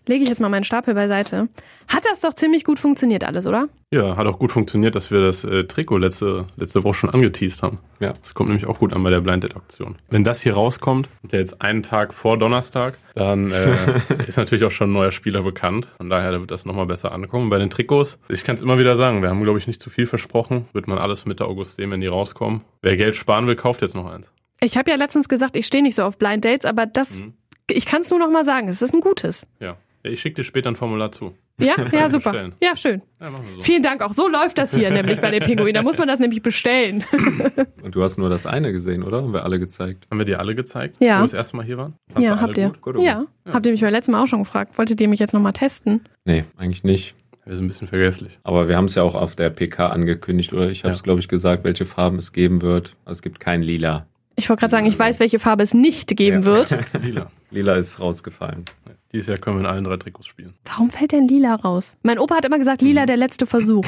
lege 0.09 0.23
ich 0.25 0.29
jetzt 0.29 0.41
mal 0.41 0.49
meinen 0.49 0.65
Stapel 0.65 0.95
beiseite, 0.95 1.49
hat 1.87 2.05
das 2.11 2.21
doch 2.21 2.35
ziemlich 2.35 2.65
gut 2.65 2.79
funktioniert 2.79 3.25
alles, 3.25 3.47
oder? 3.47 3.69
Ja, 3.93 4.17
hat 4.17 4.27
auch 4.27 4.39
gut 4.39 4.53
funktioniert, 4.53 4.95
dass 4.97 5.11
wir 5.11 5.21
das 5.23 5.45
äh, 5.45 5.65
Trikot 5.65 5.99
letzte, 5.99 6.45
letzte 6.57 6.85
Woche 6.85 6.95
schon 6.95 7.11
angeteased 7.11 7.63
haben. 7.63 7.79
Ja. 8.01 8.13
Das 8.21 8.35
kommt 8.35 8.49
nämlich 8.51 8.67
auch 8.67 8.79
gut 8.79 8.93
an 8.93 9.03
bei 9.03 9.11
der 9.11 9.21
Blind 9.21 9.45
Date 9.45 9.57
Aktion. 9.57 9.97
Wenn 10.11 10.25
das 10.25 10.43
hier 10.43 10.55
rauskommt, 10.55 11.09
und 11.23 11.33
der 11.33 11.41
jetzt 11.41 11.63
einen 11.63 11.83
Tag 11.83 12.13
vor 12.13 12.37
Donnerstag, 12.39 12.99
dann 13.15 13.51
äh, 13.53 13.77
ist 14.27 14.37
natürlich 14.37 14.65
auch 14.65 14.71
schon 14.71 14.91
ein 14.91 14.93
neuer 14.95 15.13
Spieler 15.13 15.43
bekannt. 15.43 15.89
Von 15.97 16.11
daher 16.11 16.39
wird 16.41 16.51
das 16.51 16.67
nochmal 16.67 16.87
besser 16.87 17.13
ankommen. 17.13 17.49
Bei 17.51 17.59
den 17.59 17.71
Trikots, 17.71 18.19
ich 18.29 18.45
kann 18.45 18.57
es 18.57 18.63
immer 18.63 18.79
wieder 18.79 18.97
sagen, 18.97 19.23
wir 19.23 19.31
haben, 19.31 19.43
glaube 19.43 19.59
ich, 19.59 19.67
nicht 19.67 19.81
zu 19.81 19.89
viel 19.91 20.07
versprochen. 20.07 20.67
Wird 20.73 20.89
man 20.89 20.99
alles 20.99 21.25
Mitte 21.27 21.47
August 21.47 21.77
sehen, 21.77 21.91
wenn 21.91 22.01
die 22.01 22.07
rauskommen. 22.09 22.63
Wer 22.83 22.97
Geld 22.97 23.17
sparen 23.17 23.47
will, 23.47 23.57
kauft 23.57 23.83
jetzt 23.83 23.95
noch 23.97 24.07
eins. 24.11 24.31
Ich 24.61 24.77
habe 24.77 24.91
ja 24.91 24.97
letztens 24.97 25.29
gesagt, 25.29 25.55
ich 25.57 25.67
stehe 25.67 25.83
nicht 25.85 25.95
so 25.95 26.03
auf 26.03 26.19
Blind 26.19 26.45
Dates, 26.45 26.65
aber 26.67 26.85
das, 26.85 27.19
Mhm. 27.19 27.35
ich 27.71 27.87
kann 27.87 28.01
es 28.03 28.11
nur 28.11 28.19
noch 28.19 28.31
mal 28.31 28.45
sagen, 28.45 28.69
es 28.69 28.83
ist 28.83 28.93
ein 28.93 29.01
gutes. 29.01 29.47
Ja. 29.61 29.77
Ja, 30.09 30.13
Ich 30.15 30.21
schicke 30.21 30.37
dir 30.37 30.45
später 30.45 30.71
ein 30.71 30.77
Formular 30.77 31.13
zu. 31.13 31.35
Ja, 31.61 31.75
ja, 31.93 32.09
super. 32.09 32.31
bestellen. 32.31 32.55
Ja, 32.63 32.77
schön. 32.77 33.03
Ja, 33.21 33.31
so. 33.31 33.63
Vielen 33.63 33.83
Dank 33.83 34.01
auch. 34.03 34.13
So 34.13 34.29
läuft 34.29 34.59
das 34.59 34.75
hier 34.75 34.91
nämlich 34.91 35.21
bei 35.21 35.31
den 35.31 35.43
Pinguinen. 35.43 35.75
Da 35.75 35.83
muss 35.83 35.99
man 35.99 36.07
das 36.07 36.21
nämlich 36.21 36.41
bestellen. 36.41 37.05
Und 37.83 37.95
du 37.97 38.03
hast 38.03 38.17
nur 38.17 38.31
das 38.31 38.47
eine 38.47 38.71
gesehen, 38.73 39.03
oder? 39.03 39.19
Haben 39.23 39.33
wir 39.33 39.43
alle 39.45 39.59
gezeigt. 39.59 40.07
Haben 40.11 40.19
wir 40.19 40.25
dir 40.25 40.39
alle 40.39 40.55
gezeigt, 40.55 40.97
Ja. 41.01 41.17
wo 41.17 41.21
wir 41.21 41.25
das 41.25 41.33
erste 41.35 41.57
Mal 41.57 41.65
hier 41.67 41.77
waren? 41.79 41.95
Du 42.15 42.23
ja, 42.23 42.41
habt 42.41 42.57
ihr. 42.59 42.69
Gut? 42.69 42.81
Gut, 42.81 42.97
oder? 42.97 43.05
Ja, 43.05 43.25
habt 43.53 43.67
ihr 43.67 43.73
mich 43.73 43.81
beim 43.81 43.91
letzten 43.91 44.13
Mal 44.13 44.23
auch 44.23 44.29
schon 44.29 44.39
gefragt. 44.45 44.79
Wolltet 44.79 45.01
ihr 45.01 45.09
mich 45.09 45.19
jetzt 45.19 45.35
noch 45.35 45.41
mal 45.41 45.53
testen? 45.53 46.03
Nee, 46.25 46.45
eigentlich 46.57 46.85
nicht. 46.85 47.15
Wir 47.45 47.57
sind 47.57 47.65
ein 47.65 47.69
bisschen 47.69 47.89
vergesslich. 47.89 48.39
Aber 48.45 48.69
wir 48.69 48.77
haben 48.77 48.85
es 48.85 48.95
ja 48.95 49.03
auch 49.03 49.15
auf 49.17 49.35
der 49.35 49.51
PK 49.51 49.89
angekündigt, 49.89 50.53
oder? 50.53 50.71
Ich 50.71 50.85
habe 50.85 50.93
es, 50.93 50.99
Ja. 51.01 51.03
glaube 51.03 51.21
ich, 51.21 51.29
gesagt, 51.29 51.65
welche 51.65 51.87
Farben 51.87 52.19
es 52.19 52.33
geben 52.33 52.63
wird. 52.63 52.95
Also 53.05 53.19
es 53.19 53.23
gibt 53.23 53.41
kein 53.41 53.63
Lila. 53.63 54.07
Ich 54.37 54.49
wollte 54.49 54.61
gerade 54.61 54.71
sagen, 54.71 54.87
ich 54.87 54.97
weiß, 54.99 55.19
welche 55.19 55.39
Farbe 55.41 55.65
es 55.65 55.75
nicht 55.75 56.17
geben 56.17 56.41
Ja. 56.41 56.45
wird. 56.45 56.79
Lila. 57.03 57.31
Lila 57.51 57.75
ist 57.75 57.99
rausgefallen. 57.99 58.65
Dieses 59.13 59.29
Jahr 59.29 59.39
können 59.39 59.57
wir 59.57 59.61
in 59.61 59.67
allen 59.67 59.85
drei 59.85 59.97
Trikots 59.97 60.27
spielen. 60.27 60.55
Warum 60.65 60.91
fällt 60.91 61.13
denn 61.13 61.29
lila 61.29 61.55
raus? 61.55 61.97
Mein 62.03 62.19
Opa 62.19 62.37
hat 62.37 62.45
immer 62.45 62.59
gesagt, 62.59 62.83
lila 62.83 63.07
der 63.07 63.17
letzte 63.17 63.47
Versuch. 63.47 63.87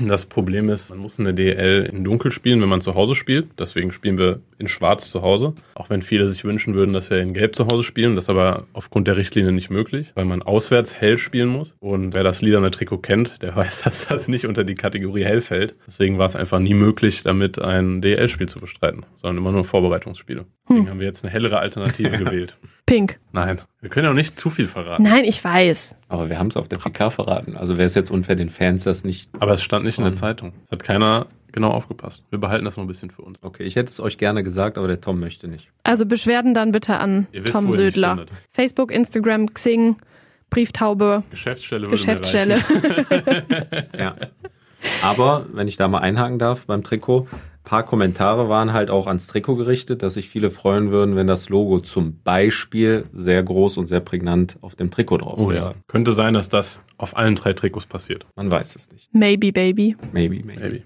Das 0.00 0.24
Problem 0.24 0.70
ist, 0.70 0.88
man 0.88 1.00
muss 1.00 1.20
eine 1.20 1.34
DL 1.34 1.84
in 1.92 2.02
Dunkel 2.02 2.32
spielen, 2.32 2.62
wenn 2.62 2.68
man 2.68 2.80
zu 2.80 2.94
Hause 2.94 3.14
spielt. 3.14 3.48
Deswegen 3.58 3.92
spielen 3.92 4.16
wir 4.16 4.40
in 4.58 4.66
Schwarz 4.66 5.10
zu 5.10 5.20
Hause. 5.20 5.52
Auch 5.74 5.90
wenn 5.90 6.00
viele 6.00 6.30
sich 6.30 6.44
wünschen 6.44 6.74
würden, 6.74 6.94
dass 6.94 7.10
wir 7.10 7.20
in 7.20 7.34
Gelb 7.34 7.54
zu 7.54 7.66
Hause 7.66 7.84
spielen. 7.84 8.14
Das 8.14 8.24
ist 8.24 8.30
aber 8.30 8.66
aufgrund 8.72 9.06
der 9.06 9.16
Richtlinie 9.16 9.52
nicht 9.52 9.68
möglich, 9.68 10.10
weil 10.14 10.24
man 10.24 10.40
auswärts 10.40 10.94
hell 10.94 11.18
spielen 11.18 11.48
muss. 11.48 11.76
Und 11.78 12.14
wer 12.14 12.24
das 12.24 12.40
lilane 12.40 12.70
Trikot 12.70 12.98
kennt, 12.98 13.42
der 13.42 13.54
weiß, 13.56 13.82
dass 13.82 14.08
das 14.08 14.28
nicht 14.28 14.46
unter 14.46 14.64
die 14.64 14.76
Kategorie 14.76 15.24
hell 15.24 15.42
fällt. 15.42 15.74
Deswegen 15.86 16.16
war 16.16 16.26
es 16.26 16.36
einfach 16.36 16.58
nie 16.58 16.74
möglich, 16.74 17.22
damit 17.22 17.60
ein 17.60 18.00
DL-Spiel 18.00 18.48
zu 18.48 18.60
bestreiten, 18.60 19.04
sondern 19.14 19.38
immer 19.38 19.52
nur 19.52 19.64
Vorbereitungsspiele. 19.64 20.46
Deswegen 20.68 20.88
haben 20.88 21.00
wir 21.00 21.06
jetzt 21.06 21.24
eine 21.24 21.32
hellere 21.32 21.58
Alternative 21.58 22.10
gewählt. 22.18 22.56
Pink. 22.86 23.18
Nein, 23.32 23.60
wir 23.80 23.90
können 23.90 24.08
auch 24.08 24.14
nicht 24.14 24.36
zu 24.36 24.50
viel 24.50 24.66
verraten. 24.66 25.02
Nein, 25.02 25.24
ich 25.24 25.42
weiß. 25.42 25.96
Aber 26.08 26.28
wir 26.28 26.38
haben 26.38 26.48
es 26.48 26.56
auf 26.56 26.68
der 26.68 26.78
PK 26.78 27.10
verraten. 27.10 27.56
Also 27.56 27.74
wäre 27.78 27.86
es 27.86 27.94
jetzt 27.94 28.10
unfair, 28.10 28.36
den 28.36 28.48
Fans 28.48 28.84
das 28.84 29.04
nicht. 29.04 29.30
Aber 29.40 29.52
es 29.52 29.62
stand 29.62 29.84
nicht 29.84 29.98
in 29.98 30.04
der 30.04 30.12
Zeitung. 30.12 30.52
Es 30.66 30.72
hat 30.72 30.82
keiner 30.82 31.26
genau 31.52 31.70
aufgepasst. 31.70 32.22
Wir 32.30 32.38
behalten 32.38 32.64
das 32.64 32.76
noch 32.76 32.84
ein 32.84 32.88
bisschen 32.88 33.10
für 33.10 33.22
uns. 33.22 33.38
Okay, 33.42 33.62
ich 33.64 33.76
hätte 33.76 33.88
es 33.90 34.00
euch 34.00 34.18
gerne 34.18 34.42
gesagt, 34.42 34.78
aber 34.78 34.88
der 34.88 35.00
Tom 35.00 35.20
möchte 35.20 35.48
nicht. 35.48 35.68
Also 35.84 36.06
Beschwerden 36.06 36.54
dann 36.54 36.72
bitte 36.72 36.96
an 36.96 37.26
wisst, 37.32 37.52
Tom 37.52 37.72
Södler. 37.72 38.26
Facebook, 38.50 38.90
Instagram, 38.90 39.52
Xing, 39.52 39.96
Brieftaube, 40.50 41.22
Geschäftsstelle 41.30 41.82
würde 41.86 41.92
Geschäftsstelle. 41.92 42.58
Ja. 43.98 44.16
Aber 45.02 45.46
wenn 45.52 45.68
ich 45.68 45.76
da 45.76 45.86
mal 45.88 46.00
einhaken 46.00 46.38
darf 46.38 46.66
beim 46.66 46.82
Trikot, 46.82 47.28
paar 47.64 47.84
Kommentare 47.84 48.48
waren 48.48 48.72
halt 48.72 48.90
auch 48.90 49.06
ans 49.06 49.26
Trikot 49.26 49.56
gerichtet, 49.56 50.02
dass 50.02 50.14
sich 50.14 50.28
viele 50.28 50.50
freuen 50.50 50.90
würden, 50.90 51.16
wenn 51.16 51.26
das 51.26 51.48
Logo 51.48 51.80
zum 51.80 52.20
Beispiel 52.22 53.04
sehr 53.12 53.42
groß 53.42 53.76
und 53.78 53.86
sehr 53.86 54.00
prägnant 54.00 54.56
auf 54.62 54.74
dem 54.74 54.90
Trikot 54.90 55.18
drauf 55.18 55.38
Oh 55.38 55.48
wäre. 55.50 55.64
ja. 55.66 55.74
Könnte 55.86 56.12
sein, 56.12 56.34
dass 56.34 56.48
das 56.48 56.82
auf 56.98 57.16
allen 57.16 57.34
drei 57.34 57.52
Trikots 57.52 57.86
passiert. 57.86 58.26
Man 58.36 58.50
weiß 58.50 58.76
es 58.76 58.90
nicht. 58.90 59.08
Maybe, 59.12 59.52
baby. 59.52 59.96
Maybe, 60.12 60.40
maybe. 60.44 60.60
Maybe. 60.60 60.82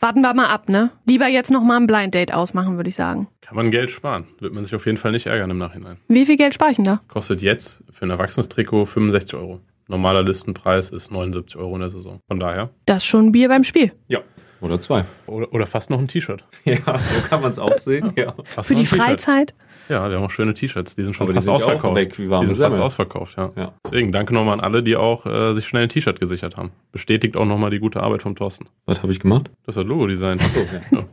Warten 0.00 0.20
wir 0.20 0.32
mal 0.34 0.46
ab, 0.48 0.68
ne? 0.68 0.90
Lieber 1.06 1.26
jetzt 1.28 1.50
noch 1.50 1.62
mal 1.62 1.76
ein 1.78 1.86
Blind 1.86 2.14
Date 2.14 2.32
ausmachen, 2.32 2.76
würde 2.76 2.88
ich 2.88 2.94
sagen. 2.96 3.28
Kann 3.40 3.56
man 3.56 3.70
Geld 3.70 3.90
sparen. 3.90 4.24
Wird 4.38 4.52
man 4.54 4.64
sich 4.64 4.74
auf 4.74 4.84
jeden 4.86 4.98
Fall 4.98 5.12
nicht 5.12 5.26
ärgern 5.26 5.50
im 5.50 5.58
Nachhinein. 5.58 5.96
Wie 6.08 6.26
viel 6.26 6.36
Geld 6.36 6.54
spare 6.54 6.70
ich 6.70 6.76
denn 6.76 6.84
da? 6.84 7.00
Kostet 7.08 7.42
jetzt 7.42 7.82
für 7.90 8.04
ein 8.06 8.10
erwachsenes 8.10 8.48
Trikot 8.48 8.84
65 8.86 9.34
Euro. 9.34 9.60
Normaler 9.88 10.22
Listenpreis 10.22 10.90
ist 10.90 11.10
79 11.10 11.56
Euro 11.56 11.74
in 11.76 11.80
der 11.80 11.88
Saison. 11.90 12.20
Von 12.28 12.38
daher. 12.38 12.68
Das 12.84 12.98
ist 12.98 13.06
schon 13.06 13.32
Bier 13.32 13.48
beim 13.48 13.64
Spiel. 13.64 13.92
Ja. 14.08 14.20
Oder 14.60 14.80
zwei. 14.80 15.04
Oder, 15.26 15.52
oder 15.52 15.66
fast 15.66 15.90
noch 15.90 15.98
ein 15.98 16.08
T-Shirt. 16.08 16.44
Ja, 16.64 16.76
so 16.84 17.28
kann 17.28 17.40
man 17.40 17.50
es 17.50 17.58
auch 17.58 17.78
sehen. 17.78 18.12
Ja. 18.16 18.34
Für 18.60 18.74
die. 18.74 18.84
Freizeit. 18.86 19.54
Ja, 19.88 20.08
wir 20.10 20.16
haben 20.16 20.24
auch 20.24 20.30
schöne 20.30 20.52
T-Shirts. 20.52 20.96
Die 20.96 21.04
sind 21.04 21.14
schon 21.14 21.26
Aber 21.26 21.32
die 21.32 21.36
fast 21.36 21.46
sind 21.46 21.54
ja 21.54 21.60
auch 21.60 21.66
ausverkauft. 21.68 21.96
weg 21.96 22.18
wie 22.18 22.28
warme 22.28 22.46
die 22.46 22.54
sind 22.54 22.62
fast 22.64 22.78
ausverkauft, 22.78 23.36
ja. 23.38 23.50
Ja. 23.56 23.72
Deswegen 23.84 24.12
danke 24.12 24.34
nochmal 24.34 24.54
an 24.54 24.60
alle, 24.60 24.82
die 24.82 24.96
auch 24.96 25.24
äh, 25.24 25.54
sich 25.54 25.66
schnell 25.66 25.84
ein 25.84 25.88
T-Shirt 25.88 26.20
gesichert 26.20 26.56
haben. 26.56 26.72
Bestätigt 26.92 27.36
auch 27.36 27.46
nochmal 27.46 27.70
die 27.70 27.78
gute 27.78 28.02
Arbeit 28.02 28.22
vom 28.22 28.36
Thorsten. 28.36 28.66
Was 28.84 29.02
habe 29.02 29.12
ich 29.12 29.20
gemacht? 29.20 29.50
Das 29.64 29.76
hat 29.76 29.86
Logo-Design. 29.86 30.38
So, 30.40 30.60
ja. 30.96 31.04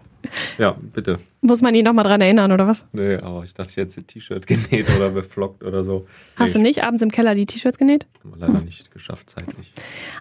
Ja, 0.57 0.75
bitte. 0.93 1.19
Muss 1.41 1.61
man 1.61 1.75
ihn 1.75 1.85
noch 1.85 1.93
mal 1.93 2.03
dran 2.03 2.21
erinnern, 2.21 2.51
oder 2.51 2.67
was? 2.67 2.85
Nee, 2.91 3.15
aber 3.17 3.43
ich 3.43 3.53
dachte, 3.53 3.69
ich 3.71 3.77
hätte 3.77 4.01
ein 4.01 4.07
T-Shirt 4.07 4.47
genäht 4.47 4.87
oder 4.95 5.09
beflockt 5.09 5.63
oder 5.63 5.83
so. 5.83 6.07
Hast 6.35 6.55
nee, 6.55 6.61
du 6.61 6.67
nicht 6.67 6.83
abends 6.83 7.03
im 7.03 7.11
Keller 7.11 7.35
die 7.35 7.45
T-Shirts 7.45 7.77
genäht? 7.77 8.07
Haben 8.23 8.39
wir 8.39 8.47
leider 8.47 8.61
nicht 8.61 8.91
geschafft, 8.91 9.29
zeitlich. 9.29 9.71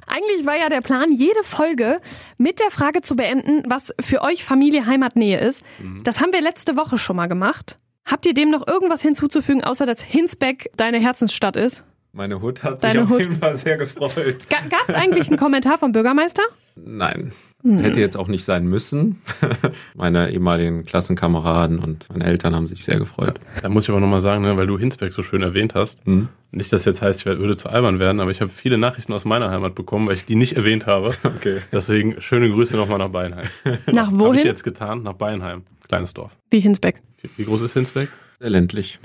Eigentlich 0.06 0.47
war 0.47 0.56
ja 0.56 0.68
der 0.68 0.80
Plan, 0.80 1.12
jede 1.12 1.42
Folge 1.42 2.00
mit 2.37 2.61
der 2.61 2.71
Frage 2.71 3.00
zu 3.02 3.16
beenden, 3.16 3.62
was 3.66 3.94
für 4.00 4.23
euch 4.23 4.44
Familie 4.44 4.87
Heimatnähe 4.87 5.38
ist. 5.40 5.62
Das 6.02 6.21
haben 6.21 6.33
wir 6.33 6.40
letzte 6.40 6.76
Woche 6.76 6.99
schon 6.99 7.16
mal 7.16 7.26
gemacht. 7.26 7.78
Habt 8.04 8.26
ihr 8.26 8.35
dem 8.35 8.50
noch 8.50 8.66
irgendwas 8.66 9.00
hinzuzufügen, 9.00 9.64
außer 9.64 9.87
dass 9.87 10.02
Hinsbeck 10.02 10.71
deine 10.76 10.99
Herzensstadt 10.99 11.56
ist? 11.56 11.85
Meine 12.12 12.40
Hut 12.40 12.62
hat 12.62 12.80
sich 12.80 12.90
Deine 12.90 13.04
auf 13.04 13.11
Hut. 13.11 13.21
jeden 13.21 13.37
Fall 13.37 13.54
sehr 13.54 13.76
gefreut. 13.76 14.47
Gab 14.49 14.88
es 14.88 14.94
eigentlich 14.94 15.28
einen 15.28 15.37
Kommentar 15.38 15.78
vom 15.78 15.90
Bürgermeister? 15.92 16.42
Nein. 16.76 17.33
Hätte 17.66 18.00
jetzt 18.00 18.16
auch 18.18 18.28
nicht 18.28 18.44
sein 18.44 18.66
müssen. 18.66 19.23
Meine 19.94 20.30
ehemaligen 20.30 20.85
Klassenkameraden 20.85 21.78
und 21.78 22.06
meine 22.11 22.25
Eltern 22.26 22.54
haben 22.54 22.66
sich 22.66 22.85
sehr 22.85 22.99
gefreut. 22.99 23.38
Da 23.62 23.71
muss 23.71 23.85
ich 23.85 23.90
aber 23.90 24.00
nochmal 24.00 24.21
sagen, 24.21 24.42
ne, 24.42 24.54
weil 24.59 24.66
du 24.66 24.78
Hinsberg 24.78 25.14
so 25.14 25.23
schön 25.23 25.40
erwähnt 25.42 25.75
hast. 25.75 26.04
Hm? 26.04 26.28
Nicht, 26.50 26.73
dass 26.75 26.85
jetzt 26.85 27.00
heißt, 27.00 27.21
ich 27.21 27.26
würde 27.26 27.56
zu 27.56 27.71
albern 27.71 27.99
werden, 27.99 28.21
aber 28.21 28.30
ich 28.30 28.42
habe 28.42 28.50
viele 28.50 28.76
Nachrichten 28.76 29.14
aus 29.14 29.25
meiner 29.25 29.50
Heimat 29.50 29.75
bekommen, 29.75 30.06
weil 30.09 30.14
ich 30.14 30.26
die 30.26 30.37
nicht 30.37 30.56
erwähnt 30.56 30.87
habe. 30.87 31.14
Okay. 31.37 31.61
Deswegen 31.73 32.21
schöne 32.21 32.49
Grüße 32.50 32.76
nochmal 32.76 32.99
nach 32.99 33.09
Beinheim. 33.09 33.47
Nach 33.92 34.06
Habe 34.06 34.14
ich 34.14 34.21
wohin? 34.21 34.44
jetzt 34.47 34.62
getan? 34.62 35.02
Nach 35.02 35.14
Beinheim. 35.14 35.62
Kleines 35.88 36.14
Dorf. 36.14 36.30
Wie 36.50 36.61
Hinsbeck. 36.61 37.02
Wie, 37.23 37.30
wie 37.38 37.44
groß 37.44 37.62
ist 37.62 37.73
Hinsbeck? 37.73 38.09
Sehr 38.45 38.51
ländlich. 38.51 38.99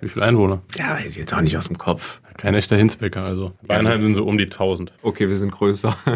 Wie 0.00 0.08
viele 0.08 0.24
Einwohner? 0.24 0.62
Ja, 0.78 0.94
weiß 0.94 1.10
ich 1.10 1.16
jetzt 1.16 1.34
auch 1.34 1.42
nicht 1.42 1.54
aus 1.58 1.66
dem 1.68 1.76
Kopf. 1.76 2.22
Kein 2.38 2.54
echter 2.54 2.78
Hinsbecker, 2.78 3.22
also. 3.22 3.52
Beinheim 3.66 4.02
sind 4.02 4.14
so 4.14 4.24
um 4.24 4.38
die 4.38 4.44
1000. 4.44 4.90
Okay, 5.02 5.28
wir 5.28 5.36
sind 5.36 5.52
größer. 5.52 5.94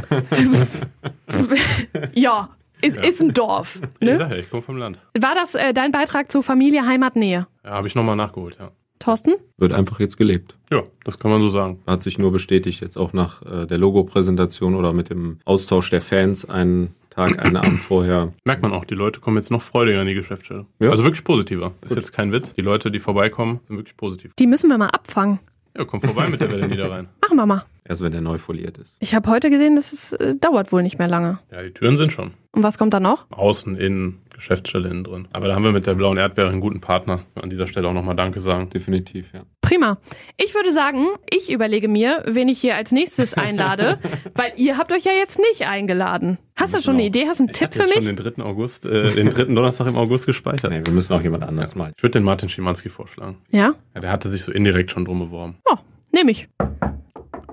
Ja, 2.14 2.49
ist, 2.80 2.97
ist 2.97 3.21
ein 3.21 3.35
Dorf. 3.35 3.80
Ich 4.00 4.09
Ne? 4.09 4.16
sag 4.16 4.30
ja, 4.30 4.37
ich 4.38 4.49
komme 4.49 4.62
vom 4.62 4.78
Land. 4.78 4.99
War 5.21 5.35
das 5.35 5.54
äh, 5.54 5.75
dein 5.75 5.92
Beitrag 5.92 6.33
zu 6.33 6.40
Familie 6.40 6.87
Heimatnähe? 6.87 7.47
Ja, 7.64 7.71
habe 7.71 7.87
ich 7.87 7.94
nochmal 7.94 8.16
nachgeholt, 8.16 8.56
ja. 8.59 8.71
Thorsten? 8.99 9.35
Wird 9.59 9.75
einfach 9.75 10.00
jetzt 10.00 10.16
gelebt. 10.16 10.56
Ja, 10.73 10.85
das 11.04 11.18
kann 11.18 11.30
man 11.30 11.42
so 11.42 11.50
sagen. 11.50 11.83
Hat 11.87 12.02
sich 12.02 12.18
nur 12.18 12.33
bestätigt, 12.33 12.80
jetzt 12.80 12.97
auch 12.97 13.12
nach 13.12 13.42
äh, 13.42 13.66
der 13.66 13.76
Logo-Präsentation 13.76 14.75
oder 14.75 14.94
mit 14.94 15.11
dem 15.11 15.38
Austausch 15.44 15.90
der 15.90 16.00
Fans 16.00 16.49
einen 16.49 16.94
Tag, 17.14 17.38
einen 17.38 17.56
Abend 17.56 17.80
vorher. 17.80 18.33
Merkt 18.44 18.62
man 18.62 18.73
auch, 18.73 18.85
die 18.85 18.94
Leute 18.94 19.21
kommen 19.21 19.37
jetzt 19.37 19.50
noch 19.50 19.62
freudiger 19.62 20.00
in 20.00 20.06
die 20.06 20.14
Geschäftsstelle. 20.14 20.66
Ja. 20.80 20.90
Also 20.90 21.04
wirklich 21.04 21.25
positiver. 21.25 21.73
Ist 21.83 21.90
Gut. 21.90 21.99
jetzt 21.99 22.12
kein 22.12 22.33
Witz. 22.33 22.54
Die 22.54 22.62
Leute, 22.62 22.90
die 22.90 22.99
vorbeikommen, 22.99 23.61
sind 23.68 23.76
wirklich 23.76 23.97
positiv. 23.97 24.33
Die 24.38 24.47
müssen 24.47 24.68
wir 24.68 24.78
mal 24.78 24.88
abfangen. 24.88 25.38
Ja, 25.76 25.85
komm 25.85 26.00
vorbei 26.00 26.28
mit 26.28 26.40
der 26.40 26.50
Welle 26.50 26.68
Niederrhein. 26.68 27.09
Machen 27.21 27.37
wir 27.37 27.47
mal. 27.47 27.64
Erst 27.86 28.00
wenn 28.00 28.12
der 28.12 28.22
neu 28.22 28.38
foliert 28.38 28.78
ist. 28.78 28.96
Ich 29.00 29.14
habe 29.14 29.28
heute 29.30 29.50
gesehen, 29.50 29.76
das 29.76 29.92
ist, 29.92 30.14
äh, 30.14 30.34
dauert 30.36 30.72
wohl 30.72 30.82
nicht 30.82 30.98
mehr 30.98 31.08
lange. 31.08 31.38
Ja, 31.52 31.62
die 31.62 31.70
Türen 31.70 31.98
sind 31.98 32.12
schon. 32.12 32.32
Und 32.52 32.62
was 32.62 32.78
kommt 32.78 32.94
da 32.94 33.00
noch? 33.00 33.26
Außen, 33.30 33.76
innen, 33.76 34.22
Geschäftsstelle 34.32 34.88
innen 34.88 35.04
drin. 35.04 35.28
Aber 35.32 35.48
da 35.48 35.54
haben 35.54 35.64
wir 35.64 35.72
mit 35.72 35.86
der 35.86 35.94
blauen 35.94 36.16
Erdbeere 36.16 36.48
einen 36.48 36.60
guten 36.62 36.80
Partner. 36.80 37.24
An 37.34 37.50
dieser 37.50 37.66
Stelle 37.66 37.86
auch 37.88 37.92
nochmal 37.92 38.16
Danke 38.16 38.40
sagen. 38.40 38.70
Definitiv, 38.70 39.32
ja. 39.34 39.42
Prima. 39.60 39.98
Ich 40.38 40.54
würde 40.54 40.70
sagen, 40.72 41.08
ich 41.30 41.52
überlege 41.52 41.88
mir, 41.88 42.22
wen 42.26 42.48
ich 42.48 42.58
hier 42.58 42.74
als 42.76 42.90
nächstes 42.90 43.34
einlade, 43.34 43.98
weil 44.34 44.52
ihr 44.56 44.78
habt 44.78 44.90
euch 44.92 45.04
ja 45.04 45.12
jetzt 45.12 45.38
nicht 45.38 45.66
eingeladen. 45.68 46.38
Hast 46.56 46.72
du 46.72 46.78
schon 46.80 46.94
eine 46.94 47.02
auch- 47.02 47.06
Idee? 47.08 47.26
Hast 47.28 47.40
du 47.40 47.44
einen 47.44 47.50
Ich 47.50 47.58
Tipp 47.58 47.74
für 47.74 47.80
jetzt 47.80 47.96
mich? 47.96 48.06
schon 48.06 48.16
den 48.16 48.34
3. 48.36 48.42
August, 48.44 48.86
äh, 48.86 49.10
den 49.14 49.28
dritten 49.28 49.54
Donnerstag 49.54 49.88
im 49.88 49.96
August 49.96 50.24
gespeichert. 50.24 50.70
Nee, 50.70 50.80
wir 50.82 50.92
müssen 50.94 51.12
auch 51.12 51.22
jemand 51.22 51.42
anders 51.44 51.74
mal. 51.74 51.92
Ich 51.94 52.02
würde 52.02 52.12
den 52.18 52.22
Martin 52.24 52.48
Schimanski 52.48 52.88
vorschlagen. 52.88 53.36
Ja? 53.50 53.74
Ja, 53.94 54.00
der 54.00 54.10
hatte 54.10 54.30
sich 54.30 54.42
so 54.42 54.52
indirekt 54.52 54.90
schon 54.90 55.04
drum 55.04 55.18
beworben. 55.18 55.56
Oh, 55.70 55.76
nehme 56.12 56.30
ich. 56.30 56.48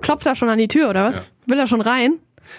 Klopft 0.02 0.26
er 0.26 0.34
schon 0.34 0.48
an 0.48 0.58
die 0.58 0.68
Tür, 0.68 0.90
oder 0.90 1.04
was? 1.06 1.16
Ja. 1.16 1.22
Will 1.46 1.58
er 1.58 1.66
schon 1.66 1.80
rein? 1.80 2.18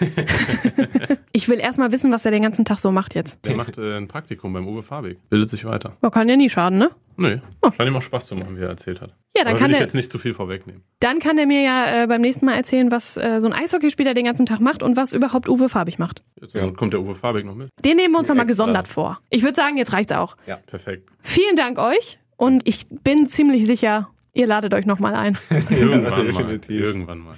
ich 1.32 1.48
will 1.48 1.60
erst 1.60 1.78
mal 1.78 1.92
wissen, 1.92 2.10
was 2.12 2.24
er 2.24 2.30
den 2.30 2.42
ganzen 2.42 2.64
Tag 2.64 2.78
so 2.78 2.90
macht 2.90 3.14
jetzt. 3.14 3.44
Der 3.44 3.54
macht 3.54 3.78
äh, 3.78 3.96
ein 3.96 4.08
Praktikum 4.08 4.52
beim 4.52 4.66
Uwe 4.66 4.82
Fabig. 4.82 5.18
Bildet 5.28 5.48
sich 5.50 5.64
weiter. 5.64 5.96
Oh, 6.02 6.10
kann 6.10 6.28
ja 6.28 6.36
nie 6.36 6.48
schaden, 6.48 6.78
ne? 6.78 6.90
Nee, 7.16 7.40
scheint 7.76 7.88
ihm 7.90 7.96
auch 7.96 8.02
Spaß 8.02 8.26
zu 8.26 8.34
machen, 8.34 8.56
wie 8.56 8.62
er 8.62 8.68
erzählt 8.70 9.00
hat. 9.00 9.10
Ja, 9.36 9.44
dann 9.44 9.52
Aber 9.52 9.58
kann 9.58 9.66
will 9.68 9.72
ich 9.72 9.78
der- 9.78 9.86
jetzt 9.86 9.94
nicht 9.94 10.10
zu 10.10 10.18
viel 10.18 10.34
vorwegnehmen. 10.34 10.82
Dann 11.00 11.20
kann 11.20 11.38
er 11.38 11.46
mir 11.46 11.60
ja 11.62 12.02
äh, 12.02 12.06
beim 12.06 12.20
nächsten 12.22 12.46
Mal 12.46 12.54
erzählen, 12.54 12.90
was 12.90 13.16
äh, 13.16 13.40
so 13.40 13.46
ein 13.46 13.52
Eishockeyspieler 13.52 14.14
den 14.14 14.24
ganzen 14.24 14.46
Tag 14.46 14.60
macht 14.60 14.82
und 14.82 14.96
was 14.96 15.12
überhaupt 15.12 15.48
Uwe 15.48 15.68
Farbig 15.68 15.98
macht. 15.98 16.22
Jetzt 16.40 16.54
kommt 16.76 16.92
der 16.92 17.00
Uwe 17.00 17.14
Fabig 17.14 17.44
noch 17.44 17.54
mit. 17.54 17.68
Den 17.84 17.96
nehmen 17.96 18.14
wir 18.14 18.18
uns 18.18 18.28
nochmal 18.28 18.46
gesondert 18.46 18.88
vor. 18.88 19.20
Ich 19.30 19.42
würde 19.42 19.54
sagen, 19.54 19.76
jetzt 19.76 19.92
reicht's 19.92 20.12
auch. 20.12 20.36
Perfekt. 20.66 21.08
Vielen 21.20 21.56
Dank 21.56 21.78
euch 21.78 22.18
und 22.36 22.66
ich 22.66 22.86
bin 22.88 23.28
ziemlich 23.28 23.66
sicher, 23.66 24.08
ihr 24.34 24.46
ladet 24.46 24.74
euch 24.74 24.86
nochmal 24.86 25.14
ein. 25.14 25.38
Irgendwann 25.70 26.02
mal. 26.02 26.24
definitiv. 26.26 26.80
Irgendwann 26.80 27.18
mal. 27.18 27.36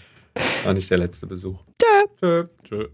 War 0.64 0.74
nicht 0.74 0.90
der 0.90 0.98
letzte 0.98 1.26
Besuch. 1.26 1.62
Tschö. 1.80 2.06
Tschö. 2.20 2.46
Tschö. 2.64 2.88